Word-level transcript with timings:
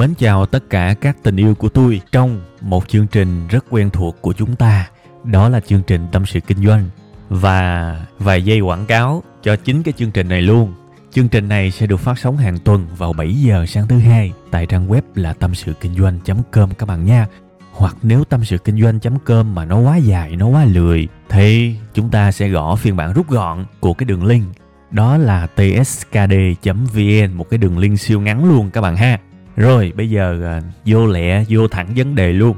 Mến 0.00 0.14
chào 0.14 0.46
tất 0.46 0.70
cả 0.70 0.94
các 1.00 1.16
tình 1.22 1.36
yêu 1.36 1.54
của 1.54 1.68
tôi 1.68 2.00
trong 2.12 2.40
một 2.60 2.88
chương 2.88 3.06
trình 3.06 3.48
rất 3.48 3.64
quen 3.70 3.90
thuộc 3.90 4.16
của 4.20 4.32
chúng 4.32 4.56
ta. 4.56 4.88
Đó 5.24 5.48
là 5.48 5.60
chương 5.60 5.82
trình 5.86 6.06
Tâm 6.12 6.26
sự 6.26 6.40
Kinh 6.40 6.66
doanh. 6.66 6.84
Và 7.28 7.96
vài 8.18 8.42
giây 8.42 8.60
quảng 8.60 8.86
cáo 8.86 9.22
cho 9.42 9.56
chính 9.56 9.82
cái 9.82 9.94
chương 9.96 10.10
trình 10.10 10.28
này 10.28 10.42
luôn. 10.42 10.74
Chương 11.12 11.28
trình 11.28 11.48
này 11.48 11.70
sẽ 11.70 11.86
được 11.86 11.96
phát 11.96 12.18
sóng 12.18 12.36
hàng 12.36 12.58
tuần 12.58 12.86
vào 12.98 13.12
7 13.12 13.34
giờ 13.34 13.66
sáng 13.66 13.88
thứ 13.88 13.98
hai 13.98 14.32
tại 14.50 14.66
trang 14.66 14.88
web 14.88 15.02
là 15.14 15.32
tâm 15.32 15.54
sự 15.54 15.72
kinh 15.80 15.94
doanh.com 15.94 16.74
các 16.74 16.86
bạn 16.86 17.04
nha. 17.04 17.26
Hoặc 17.72 17.96
nếu 18.02 18.24
tâm 18.24 18.44
sự 18.44 18.58
kinh 18.58 18.82
doanh.com 18.82 19.54
mà 19.54 19.64
nó 19.64 19.78
quá 19.78 19.96
dài, 19.96 20.36
nó 20.36 20.46
quá 20.46 20.64
lười 20.64 21.08
thì 21.28 21.76
chúng 21.94 22.10
ta 22.10 22.32
sẽ 22.32 22.48
gõ 22.48 22.76
phiên 22.76 22.96
bản 22.96 23.12
rút 23.12 23.28
gọn 23.28 23.64
của 23.80 23.94
cái 23.94 24.04
đường 24.04 24.24
link 24.24 24.44
đó 24.90 25.16
là 25.16 25.46
tskd.vn 25.46 27.32
một 27.34 27.50
cái 27.50 27.58
đường 27.58 27.78
link 27.78 28.00
siêu 28.00 28.20
ngắn 28.20 28.44
luôn 28.44 28.70
các 28.70 28.80
bạn 28.80 28.96
ha 28.96 29.18
rồi 29.56 29.92
bây 29.96 30.10
giờ 30.10 30.40
à, 30.44 30.60
vô 30.86 31.06
lẹ 31.06 31.44
vô 31.48 31.68
thẳng 31.68 31.88
vấn 31.96 32.14
đề 32.14 32.32
luôn. 32.32 32.56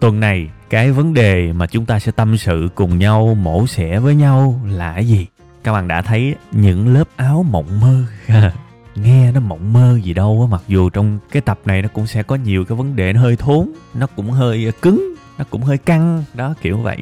Tuần 0.00 0.20
này 0.20 0.50
cái 0.70 0.92
vấn 0.92 1.14
đề 1.14 1.52
mà 1.52 1.66
chúng 1.66 1.86
ta 1.86 1.98
sẽ 1.98 2.12
tâm 2.12 2.36
sự 2.36 2.68
cùng 2.74 2.98
nhau 2.98 3.36
mổ 3.42 3.66
xẻ 3.66 3.98
với 3.98 4.14
nhau 4.14 4.60
là 4.66 4.92
cái 4.94 5.08
gì? 5.08 5.26
Các 5.64 5.72
bạn 5.72 5.88
đã 5.88 6.02
thấy 6.02 6.34
những 6.52 6.94
lớp 6.94 7.08
áo 7.16 7.42
mộng 7.50 7.80
mơ 7.80 8.04
nghe 8.94 9.32
nó 9.32 9.40
mộng 9.40 9.72
mơ 9.72 9.98
gì 10.02 10.14
đâu 10.14 10.48
á 10.48 10.52
mặc 10.52 10.62
dù 10.68 10.90
trong 10.90 11.18
cái 11.30 11.42
tập 11.42 11.58
này 11.64 11.82
nó 11.82 11.88
cũng 11.88 12.06
sẽ 12.06 12.22
có 12.22 12.36
nhiều 12.36 12.64
cái 12.64 12.76
vấn 12.76 12.96
đề 12.96 13.12
nó 13.12 13.20
hơi 13.20 13.36
thốn 13.36 13.72
nó 13.94 14.06
cũng 14.06 14.30
hơi 14.30 14.68
à, 14.68 14.72
cứng 14.82 15.14
nó 15.38 15.44
cũng 15.50 15.62
hơi 15.62 15.78
căng 15.78 16.24
đó 16.34 16.54
kiểu 16.62 16.78
vậy. 16.78 16.98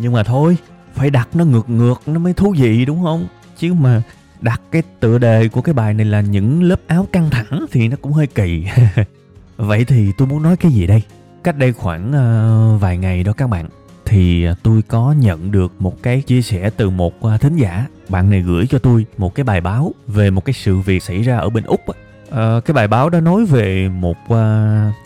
Nhưng 0.00 0.12
mà 0.12 0.22
thôi 0.22 0.56
phải 0.94 1.10
đặt 1.10 1.28
nó 1.34 1.44
ngược 1.44 1.70
ngược 1.70 2.02
nó 2.06 2.18
mới 2.18 2.32
thú 2.32 2.54
vị 2.58 2.84
đúng 2.84 3.02
không? 3.02 3.26
Chứ 3.58 3.74
mà 3.74 4.02
đặt 4.40 4.60
cái 4.70 4.82
tựa 5.00 5.18
đề 5.18 5.48
của 5.48 5.60
cái 5.60 5.72
bài 5.72 5.94
này 5.94 6.06
là 6.06 6.20
những 6.20 6.62
lớp 6.62 6.80
áo 6.86 7.06
căng 7.12 7.30
thẳng 7.30 7.66
thì 7.70 7.88
nó 7.88 7.96
cũng 8.02 8.12
hơi 8.12 8.26
kỳ. 8.26 8.66
Vậy 9.56 9.84
thì 9.84 10.12
tôi 10.18 10.28
muốn 10.28 10.42
nói 10.42 10.56
cái 10.56 10.72
gì 10.72 10.86
đây? 10.86 11.02
Cách 11.44 11.58
đây 11.58 11.72
khoảng 11.72 12.08
uh, 12.08 12.80
vài 12.80 12.96
ngày 12.98 13.22
đó 13.22 13.32
các 13.32 13.46
bạn 13.46 13.68
thì 14.04 14.44
ờ, 14.44 14.54
tôi 14.62 14.82
có 14.82 15.14
nhận 15.18 15.50
được 15.50 15.72
một 15.78 16.02
cái 16.02 16.20
chia 16.20 16.42
sẻ 16.42 16.70
từ 16.76 16.90
một 16.90 17.26
uh, 17.26 17.40
thính 17.40 17.56
giả. 17.56 17.86
Bạn 18.08 18.30
này 18.30 18.40
gửi 18.40 18.66
cho 18.66 18.78
tôi 18.78 19.06
một 19.18 19.34
cái 19.34 19.44
bài 19.44 19.60
báo 19.60 19.94
về 20.06 20.30
một 20.30 20.44
cái 20.44 20.52
sự 20.52 20.78
việc 20.78 21.02
xảy 21.02 21.22
ra 21.22 21.38
ở 21.38 21.50
bên 21.50 21.64
úc 21.64 21.80
uh, 21.88 22.64
cái 22.64 22.74
bài 22.74 22.88
báo 22.88 23.10
đó 23.10 23.20
nói 23.20 23.44
về 23.44 23.88
một 23.88 24.16
uh, 24.32 24.38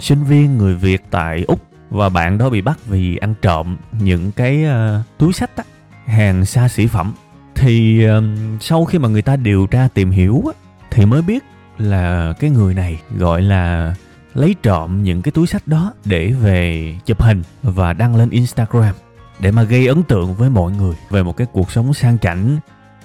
sinh 0.00 0.24
viên 0.24 0.58
người 0.58 0.74
việt 0.74 1.02
tại 1.10 1.44
úc 1.48 1.60
và 1.90 2.08
bạn 2.08 2.38
đó 2.38 2.50
bị 2.50 2.60
bắt 2.60 2.78
vì 2.86 3.16
ăn 3.16 3.34
trộm 3.42 3.76
những 3.92 4.32
cái 4.32 4.64
uh, 4.64 5.18
túi 5.18 5.32
sách 5.32 5.50
á, 5.56 5.64
hàng 6.06 6.44
xa 6.44 6.68
xỉ 6.68 6.86
phẩm 6.86 7.12
thì 7.54 8.06
sau 8.60 8.84
khi 8.84 8.98
mà 8.98 9.08
người 9.08 9.22
ta 9.22 9.36
điều 9.36 9.66
tra 9.66 9.88
tìm 9.94 10.10
hiểu 10.10 10.42
á, 10.46 10.52
thì 10.90 11.06
mới 11.06 11.22
biết 11.22 11.44
là 11.78 12.34
cái 12.40 12.50
người 12.50 12.74
này 12.74 13.00
gọi 13.18 13.42
là 13.42 13.94
lấy 14.34 14.54
trộm 14.62 15.02
những 15.02 15.22
cái 15.22 15.32
túi 15.32 15.46
sách 15.46 15.62
đó 15.66 15.92
để 16.04 16.30
về 16.30 16.94
chụp 17.06 17.22
hình 17.22 17.42
và 17.62 17.92
đăng 17.92 18.16
lên 18.16 18.30
Instagram 18.30 18.94
để 19.40 19.50
mà 19.50 19.62
gây 19.62 19.86
ấn 19.86 20.02
tượng 20.02 20.34
với 20.34 20.50
mọi 20.50 20.72
người 20.72 20.94
về 21.10 21.22
một 21.22 21.36
cái 21.36 21.46
cuộc 21.52 21.70
sống 21.70 21.94
sang 21.94 22.18
chảnh 22.18 22.58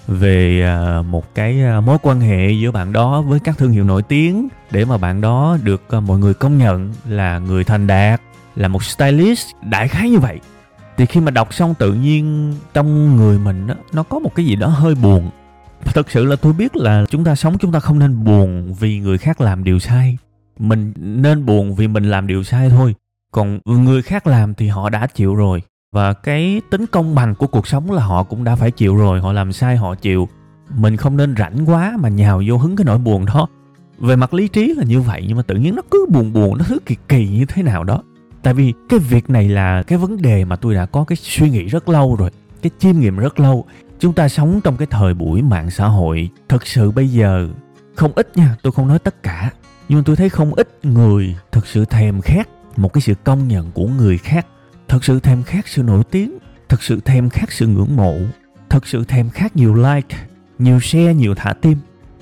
về 0.07 0.61
à, 0.63 1.01
một 1.01 1.35
cái 1.35 1.63
à, 1.63 1.81
mối 1.81 1.97
quan 2.01 2.19
hệ 2.19 2.51
giữa 2.51 2.71
bạn 2.71 2.93
đó 2.93 3.21
với 3.21 3.39
các 3.39 3.57
thương 3.57 3.71
hiệu 3.71 3.83
nổi 3.83 4.03
tiếng 4.03 4.47
để 4.71 4.85
mà 4.85 4.97
bạn 4.97 5.21
đó 5.21 5.57
được 5.63 5.83
à, 5.89 5.99
mọi 5.99 6.19
người 6.19 6.33
công 6.33 6.57
nhận 6.57 6.93
là 7.07 7.39
người 7.39 7.63
thành 7.63 7.87
đạt 7.87 8.21
là 8.55 8.67
một 8.67 8.83
stylist 8.83 9.47
đại 9.61 9.87
khái 9.87 10.09
như 10.09 10.19
vậy 10.19 10.39
thì 10.99 11.05
khi 11.05 11.19
mà 11.19 11.31
đọc 11.31 11.53
xong 11.53 11.73
tự 11.79 11.93
nhiên 11.93 12.53
trong 12.73 13.15
người 13.15 13.39
mình 13.39 13.67
đó, 13.67 13.75
nó 13.93 14.03
có 14.03 14.19
một 14.19 14.35
cái 14.35 14.45
gì 14.45 14.55
đó 14.55 14.67
hơi 14.67 14.95
buồn. 14.95 15.29
Thật 15.85 16.11
sự 16.11 16.25
là 16.25 16.35
tôi 16.35 16.53
biết 16.53 16.75
là 16.75 17.05
chúng 17.09 17.23
ta 17.23 17.35
sống 17.35 17.57
chúng 17.57 17.71
ta 17.71 17.79
không 17.79 17.99
nên 17.99 18.23
buồn 18.23 18.73
vì 18.79 18.99
người 18.99 19.17
khác 19.17 19.41
làm 19.41 19.63
điều 19.63 19.79
sai. 19.79 20.17
Mình 20.59 20.93
nên 20.97 21.45
buồn 21.45 21.75
vì 21.75 21.87
mình 21.87 22.03
làm 22.03 22.27
điều 22.27 22.43
sai 22.43 22.69
thôi. 22.69 22.95
Còn 23.31 23.59
người 23.65 24.01
khác 24.01 24.27
làm 24.27 24.53
thì 24.53 24.67
họ 24.67 24.89
đã 24.89 25.07
chịu 25.07 25.35
rồi. 25.35 25.61
Và 25.91 26.13
cái 26.13 26.61
tính 26.71 26.85
công 26.91 27.15
bằng 27.15 27.35
của 27.35 27.47
cuộc 27.47 27.67
sống 27.67 27.91
là 27.91 28.03
họ 28.03 28.23
cũng 28.23 28.43
đã 28.43 28.55
phải 28.55 28.71
chịu 28.71 28.95
rồi. 28.95 29.21
Họ 29.21 29.33
làm 29.33 29.53
sai 29.53 29.77
họ 29.77 29.95
chịu. 29.95 30.29
Mình 30.77 30.97
không 30.97 31.17
nên 31.17 31.35
rảnh 31.37 31.65
quá 31.65 31.97
mà 31.99 32.09
nhào 32.09 32.41
vô 32.47 32.57
hứng 32.57 32.75
cái 32.75 32.85
nỗi 32.85 32.97
buồn 32.97 33.25
đó. 33.25 33.47
Về 33.99 34.15
mặt 34.15 34.33
lý 34.33 34.47
trí 34.47 34.73
là 34.77 34.83
như 34.83 35.01
vậy 35.01 35.25
nhưng 35.27 35.37
mà 35.37 35.43
tự 35.43 35.55
nhiên 35.55 35.75
nó 35.75 35.81
cứ 35.91 36.05
buồn 36.09 36.33
buồn 36.33 36.57
nó 36.57 36.65
thứ 36.67 36.79
kỳ 36.85 36.95
kỳ 37.07 37.27
như 37.27 37.45
thế 37.45 37.63
nào 37.63 37.83
đó 37.83 38.01
tại 38.43 38.53
vì 38.53 38.73
cái 38.89 38.99
việc 38.99 39.29
này 39.29 39.49
là 39.49 39.83
cái 39.83 39.97
vấn 39.97 40.21
đề 40.21 40.45
mà 40.45 40.55
tôi 40.55 40.73
đã 40.75 40.85
có 40.85 41.03
cái 41.03 41.15
suy 41.15 41.49
nghĩ 41.49 41.65
rất 41.65 41.89
lâu 41.89 42.15
rồi 42.15 42.29
cái 42.61 42.71
chiêm 42.79 42.99
nghiệm 42.99 43.17
rất 43.17 43.39
lâu. 43.39 43.65
Chúng 43.99 44.13
ta 44.13 44.29
sống 44.29 44.61
trong 44.63 44.77
cái 44.77 44.87
thời 44.91 45.13
buổi 45.13 45.41
mạng 45.41 45.71
xã 45.71 45.87
hội 45.87 46.29
thực 46.49 46.67
sự 46.67 46.91
bây 46.91 47.07
giờ 47.07 47.49
không 47.95 48.11
ít 48.15 48.37
nha 48.37 48.55
tôi 48.61 48.71
không 48.71 48.87
nói 48.87 48.99
tất 48.99 49.23
cả. 49.23 49.51
Nhưng 49.89 50.03
tôi 50.03 50.15
thấy 50.15 50.29
không 50.29 50.53
ít 50.53 50.85
người 50.85 51.35
thực 51.51 51.67
sự 51.67 51.85
thèm 51.85 52.21
khát 52.21 52.49
một 52.77 52.93
cái 52.93 53.01
sự 53.01 53.13
công 53.23 53.47
nhận 53.47 53.71
của 53.71 53.87
người 53.87 54.17
khác 54.17 54.47
thực 54.87 55.03
sự 55.03 55.19
thèm 55.19 55.43
khát 55.43 55.67
sự 55.67 55.83
nổi 55.83 56.03
tiếng 56.11 56.37
thực 56.69 56.83
sự 56.83 56.99
thèm 56.99 57.29
khát 57.29 57.51
sự 57.51 57.67
ngưỡng 57.67 57.95
mộ 57.95 58.15
thực 58.69 58.87
sự 58.87 59.03
thèm 59.03 59.29
khát 59.29 59.55
nhiều 59.55 59.73
like 59.73 60.17
nhiều 60.59 60.79
share 60.79 61.13
nhiều 61.13 61.35
thả 61.35 61.53
tim. 61.53 61.77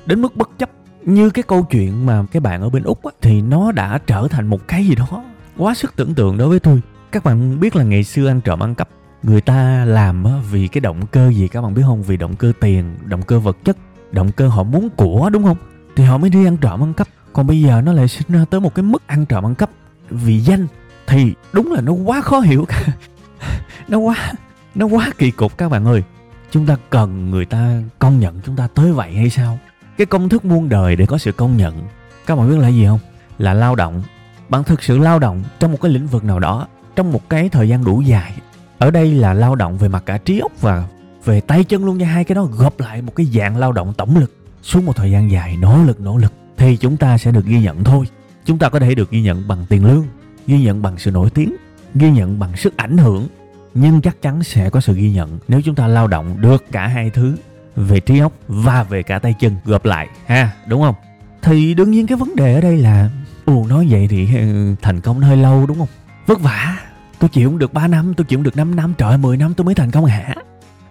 Đến 0.05 0.21
mức 0.21 0.35
bất 0.35 0.49
chấp 0.57 0.69
như 1.05 1.29
cái 1.29 1.43
câu 1.43 1.63
chuyện 1.63 2.05
mà 2.05 2.23
cái 2.31 2.39
bạn 2.39 2.61
ở 2.61 2.69
bên 2.69 2.83
úc 2.83 3.05
á, 3.05 3.11
thì 3.21 3.41
nó 3.41 3.71
đã 3.71 3.99
trở 4.07 4.27
thành 4.29 4.47
một 4.47 4.67
cái 4.67 4.85
gì 4.85 4.95
đó 4.95 5.23
quá 5.57 5.73
sức 5.73 5.95
tưởng 5.95 6.13
tượng 6.13 6.37
đối 6.37 6.49
với 6.49 6.59
tôi. 6.59 6.81
Các 7.11 7.23
bạn 7.23 7.59
biết 7.59 7.75
là 7.75 7.83
ngày 7.83 8.03
xưa 8.03 8.27
ăn 8.27 8.41
trộm 8.41 8.63
ăn 8.63 8.75
cắp, 8.75 8.89
người 9.23 9.41
ta 9.41 9.85
làm 9.85 10.23
vì 10.51 10.67
cái 10.67 10.81
động 10.81 11.05
cơ 11.07 11.29
gì 11.29 11.47
các 11.47 11.61
bạn 11.61 11.73
biết 11.73 11.81
không? 11.85 12.03
Vì 12.03 12.17
động 12.17 12.35
cơ 12.35 12.53
tiền, 12.59 12.97
động 13.05 13.21
cơ 13.21 13.39
vật 13.39 13.57
chất, 13.63 13.77
động 14.11 14.31
cơ 14.31 14.47
họ 14.47 14.63
muốn 14.63 14.89
của, 14.89 15.29
đúng 15.33 15.43
không? 15.43 15.57
Thì 15.95 16.03
họ 16.03 16.17
mới 16.17 16.29
đi 16.29 16.45
ăn 16.45 16.57
trộm 16.57 16.83
ăn 16.83 16.93
cắp. 16.93 17.07
Còn 17.33 17.47
bây 17.47 17.61
giờ 17.61 17.81
nó 17.81 17.93
lại 17.93 18.07
sinh 18.07 18.27
ra 18.27 18.45
tới 18.49 18.59
một 18.59 18.75
cái 18.75 18.83
mức 18.83 19.03
ăn 19.07 19.25
trộm 19.25 19.45
ăn 19.45 19.55
cắp. 19.55 19.69
Vì 20.09 20.39
danh 20.39 20.67
thì 21.07 21.33
đúng 21.53 21.71
là 21.71 21.81
nó 21.81 21.91
quá 21.91 22.21
khó 22.21 22.39
hiểu. 22.39 22.65
Nó 23.87 23.97
quá 23.97 24.33
nó 24.75 24.85
quá 24.85 25.11
kỳ 25.17 25.31
cục 25.31 25.57
các 25.57 25.69
bạn 25.69 25.85
ơi. 25.85 26.03
Chúng 26.51 26.65
ta 26.65 26.77
cần 26.89 27.29
người 27.29 27.45
ta 27.45 27.81
công 27.99 28.19
nhận 28.19 28.41
chúng 28.45 28.55
ta 28.55 28.67
tới 28.67 28.91
vậy 28.91 29.13
hay 29.13 29.29
sao? 29.29 29.59
Cái 29.97 30.05
công 30.05 30.29
thức 30.29 30.45
muôn 30.45 30.69
đời 30.69 30.95
để 30.95 31.05
có 31.05 31.17
sự 31.17 31.31
công 31.31 31.57
nhận. 31.57 31.83
Các 32.25 32.35
bạn 32.35 32.49
biết 32.49 32.57
là 32.57 32.67
gì 32.67 32.85
không? 32.85 32.99
Là 33.37 33.53
lao 33.53 33.75
động 33.75 34.03
bạn 34.49 34.63
thực 34.63 34.83
sự 34.83 34.97
lao 34.97 35.19
động 35.19 35.43
trong 35.59 35.71
một 35.71 35.77
cái 35.81 35.91
lĩnh 35.91 36.07
vực 36.07 36.23
nào 36.23 36.39
đó, 36.39 36.67
trong 36.95 37.11
một 37.11 37.29
cái 37.29 37.49
thời 37.49 37.69
gian 37.69 37.85
đủ 37.85 38.01
dài. 38.01 38.33
Ở 38.77 38.91
đây 38.91 39.13
là 39.13 39.33
lao 39.33 39.55
động 39.55 39.77
về 39.77 39.87
mặt 39.87 40.03
cả 40.05 40.17
trí 40.17 40.39
óc 40.39 40.51
và 40.61 40.87
về 41.25 41.41
tay 41.41 41.63
chân 41.63 41.85
luôn 41.85 41.97
nha. 41.97 42.07
Hai 42.07 42.23
cái 42.23 42.35
đó 42.35 42.43
gộp 42.43 42.79
lại 42.79 43.01
một 43.01 43.15
cái 43.15 43.25
dạng 43.25 43.57
lao 43.57 43.71
động 43.71 43.93
tổng 43.97 44.17
lực 44.17 44.35
suốt 44.63 44.83
một 44.83 44.95
thời 44.95 45.11
gian 45.11 45.31
dài, 45.31 45.57
nỗ 45.57 45.83
lực 45.83 45.99
nỗ 46.01 46.17
lực, 46.17 46.33
thì 46.57 46.77
chúng 46.77 46.97
ta 46.97 47.17
sẽ 47.17 47.31
được 47.31 47.45
ghi 47.45 47.61
nhận 47.61 47.83
thôi. 47.83 48.05
Chúng 48.45 48.57
ta 48.57 48.69
có 48.69 48.79
thể 48.79 48.95
được 48.95 49.11
ghi 49.11 49.21
nhận 49.21 49.47
bằng 49.47 49.65
tiền 49.69 49.85
lương, 49.85 50.05
ghi 50.47 50.61
nhận 50.61 50.81
bằng 50.81 50.97
sự 50.97 51.11
nổi 51.11 51.29
tiếng, 51.29 51.55
ghi 51.95 52.11
nhận 52.11 52.39
bằng 52.39 52.57
sức 52.57 52.77
ảnh 52.77 52.97
hưởng, 52.97 53.27
nhưng 53.73 54.01
chắc 54.01 54.21
chắn 54.21 54.43
sẽ 54.43 54.69
có 54.69 54.79
sự 54.79 54.93
ghi 54.93 55.11
nhận 55.11 55.39
nếu 55.47 55.61
chúng 55.61 55.75
ta 55.75 55.87
lao 55.87 56.07
động 56.07 56.35
được 56.41 56.65
cả 56.71 56.87
hai 56.87 57.09
thứ 57.09 57.35
về 57.75 57.99
trí 57.99 58.19
óc 58.19 58.33
và 58.47 58.83
về 58.83 59.03
cả 59.03 59.19
tay 59.19 59.35
chân 59.39 59.55
gộp 59.65 59.85
lại, 59.85 60.07
ha, 60.25 60.51
đúng 60.67 60.81
không? 60.81 60.95
Thì 61.41 61.73
đương 61.73 61.91
nhiên 61.91 62.07
cái 62.07 62.17
vấn 62.17 62.35
đề 62.35 62.55
ở 62.55 62.61
đây 62.61 62.77
là 62.77 63.09
ồ, 63.47 63.65
nói 63.69 63.87
vậy 63.89 64.07
thì 64.09 64.35
ừ, 64.35 64.75
thành 64.81 65.01
công 65.01 65.19
nó 65.19 65.27
hơi 65.27 65.37
lâu 65.37 65.65
đúng 65.65 65.77
không? 65.77 65.87
Vất 66.25 66.41
vả. 66.41 66.77
Tôi 67.19 67.29
chịu 67.29 67.49
cũng 67.49 67.59
được 67.59 67.73
3 67.73 67.87
năm, 67.87 68.13
tôi 68.13 68.25
chịu 68.25 68.37
cũng 68.37 68.43
được 68.43 68.55
5 68.55 68.75
năm, 68.75 68.93
trời 68.97 69.17
10 69.17 69.37
năm 69.37 69.53
tôi 69.53 69.65
mới 69.65 69.75
thành 69.75 69.91
công 69.91 70.05
hả? 70.05 70.35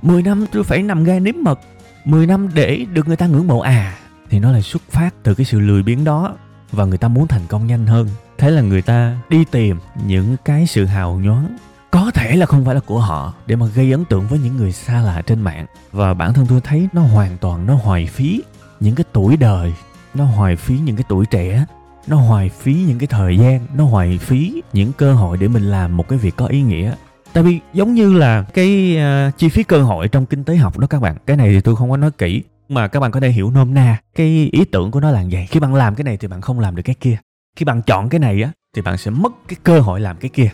10 0.03 0.23
năm 0.23 0.47
tôi 0.53 0.64
phải 0.64 0.82
nằm 0.82 1.05
gai 1.05 1.20
nếm 1.20 1.35
mật. 1.43 1.61
10 2.05 2.26
năm 2.26 2.49
để 2.55 2.87
được 2.93 3.08
người 3.08 3.17
ta 3.17 3.26
ngưỡng 3.26 3.47
mộ. 3.47 3.61
À 3.61 3.97
thì 4.31 4.38
nó 4.38 4.53
lại 4.53 4.62
xuất 4.62 4.82
phát 4.91 5.14
từ 5.23 5.35
cái 5.35 5.44
sự 5.44 5.61
lười 5.61 5.82
biếng 5.82 6.05
đó 6.05 6.35
và 6.73 6.85
người 6.85 6.99
ta 6.99 7.08
muốn 7.08 7.26
thành 7.26 7.47
công 7.49 7.67
nhanh 7.67 7.87
hơn. 7.87 8.08
Thế 8.38 8.50
là 8.50 8.62
người 8.62 8.82
ta 8.82 9.19
đi 9.31 9.44
tìm 9.44 9.79
những 10.06 10.37
cái 10.44 10.67
sự 10.67 10.85
hào 10.85 11.19
nhoáng. 11.19 11.56
Có 11.91 12.11
thể 12.11 12.37
là 12.37 12.47
không 12.47 12.64
phải 12.64 12.75
là 12.75 12.81
của 12.81 13.00
họ, 13.00 13.35
để 13.47 13.56
mà 13.56 13.67
gây 13.67 13.93
ấn 13.93 14.05
tượng 14.05 14.26
với 14.26 14.38
những 14.38 14.56
người 14.56 14.73
xa 14.73 15.00
lạ 15.00 15.23
trên 15.26 15.41
mạng. 15.41 15.67
Và 15.93 16.14
bản 16.14 16.35
thân 16.35 16.47
tôi 16.47 16.61
thấy 16.61 16.88
nó 16.93 17.02
hoàn 17.02 17.38
toàn, 17.38 17.67
nó 17.67 17.75
hoài 17.75 18.06
phí 18.06 18.43
những 18.81 18.94
cái 18.94 19.05
tuổi 19.12 19.37
đời, 19.37 19.75
nó 20.14 20.25
hoài 20.25 20.56
phí 20.56 20.79
những 20.79 20.97
cái 20.97 21.05
tuổi 21.09 21.26
trẻ 21.26 21.64
nó 22.06 22.17
hoài 22.17 22.49
phí 22.49 22.75
những 22.75 22.99
cái 22.99 23.06
thời 23.06 23.38
gian 23.38 23.67
nó 23.76 23.85
hoài 23.85 24.19
phí 24.19 24.62
những 24.73 24.93
cơ 24.93 25.14
hội 25.14 25.37
để 25.41 25.49
mình 25.49 25.62
làm 25.62 25.97
một 25.97 26.08
cái 26.08 26.19
việc 26.19 26.37
có 26.37 26.47
ý 26.47 26.62
nghĩa. 26.62 26.94
Tại 27.32 27.44
vì 27.44 27.61
giống 27.73 27.94
như 27.94 28.14
là 28.14 28.43
cái 28.43 28.99
uh, 29.29 29.38
chi 29.38 29.49
phí 29.49 29.62
cơ 29.62 29.82
hội 29.82 30.08
trong 30.08 30.26
kinh 30.26 30.44
tế 30.44 30.56
học 30.56 30.79
đó 30.79 30.87
các 30.87 31.03
bạn. 31.03 31.17
Cái 31.26 31.37
này 31.37 31.49
thì 31.49 31.61
tôi 31.61 31.76
không 31.76 31.91
có 31.91 31.97
nói 31.97 32.11
kỹ 32.19 32.43
mà 32.69 32.88
các 32.88 33.00
bạn 33.00 33.11
có 33.11 33.20
thể 33.20 33.29
hiểu 33.29 33.50
nôm 33.50 33.75
na. 33.75 33.99
Cái 34.14 34.49
ý 34.53 34.64
tưởng 34.64 34.91
của 34.91 35.00
nó 35.00 35.11
là 35.11 35.25
vậy. 35.31 35.47
Khi 35.50 35.61
bạn 35.61 35.75
làm 35.75 35.94
cái 35.94 36.05
này 36.05 36.17
thì 36.17 36.29
bạn 36.29 36.41
không 36.41 36.61
làm 36.61 36.76
được 36.76 36.82
cái 36.82 36.94
kia. 37.00 37.17
Khi 37.56 37.64
bạn 37.64 37.82
chọn 37.82 38.09
cái 38.09 38.19
này 38.19 38.43
á 38.43 38.50
thì 38.76 38.82
bạn 38.82 38.97
sẽ 38.97 39.11
mất 39.11 39.32
cái 39.49 39.56
cơ 39.62 39.81
hội 39.81 40.00
làm 40.00 40.17
cái 40.17 40.29
kia. 40.29 40.50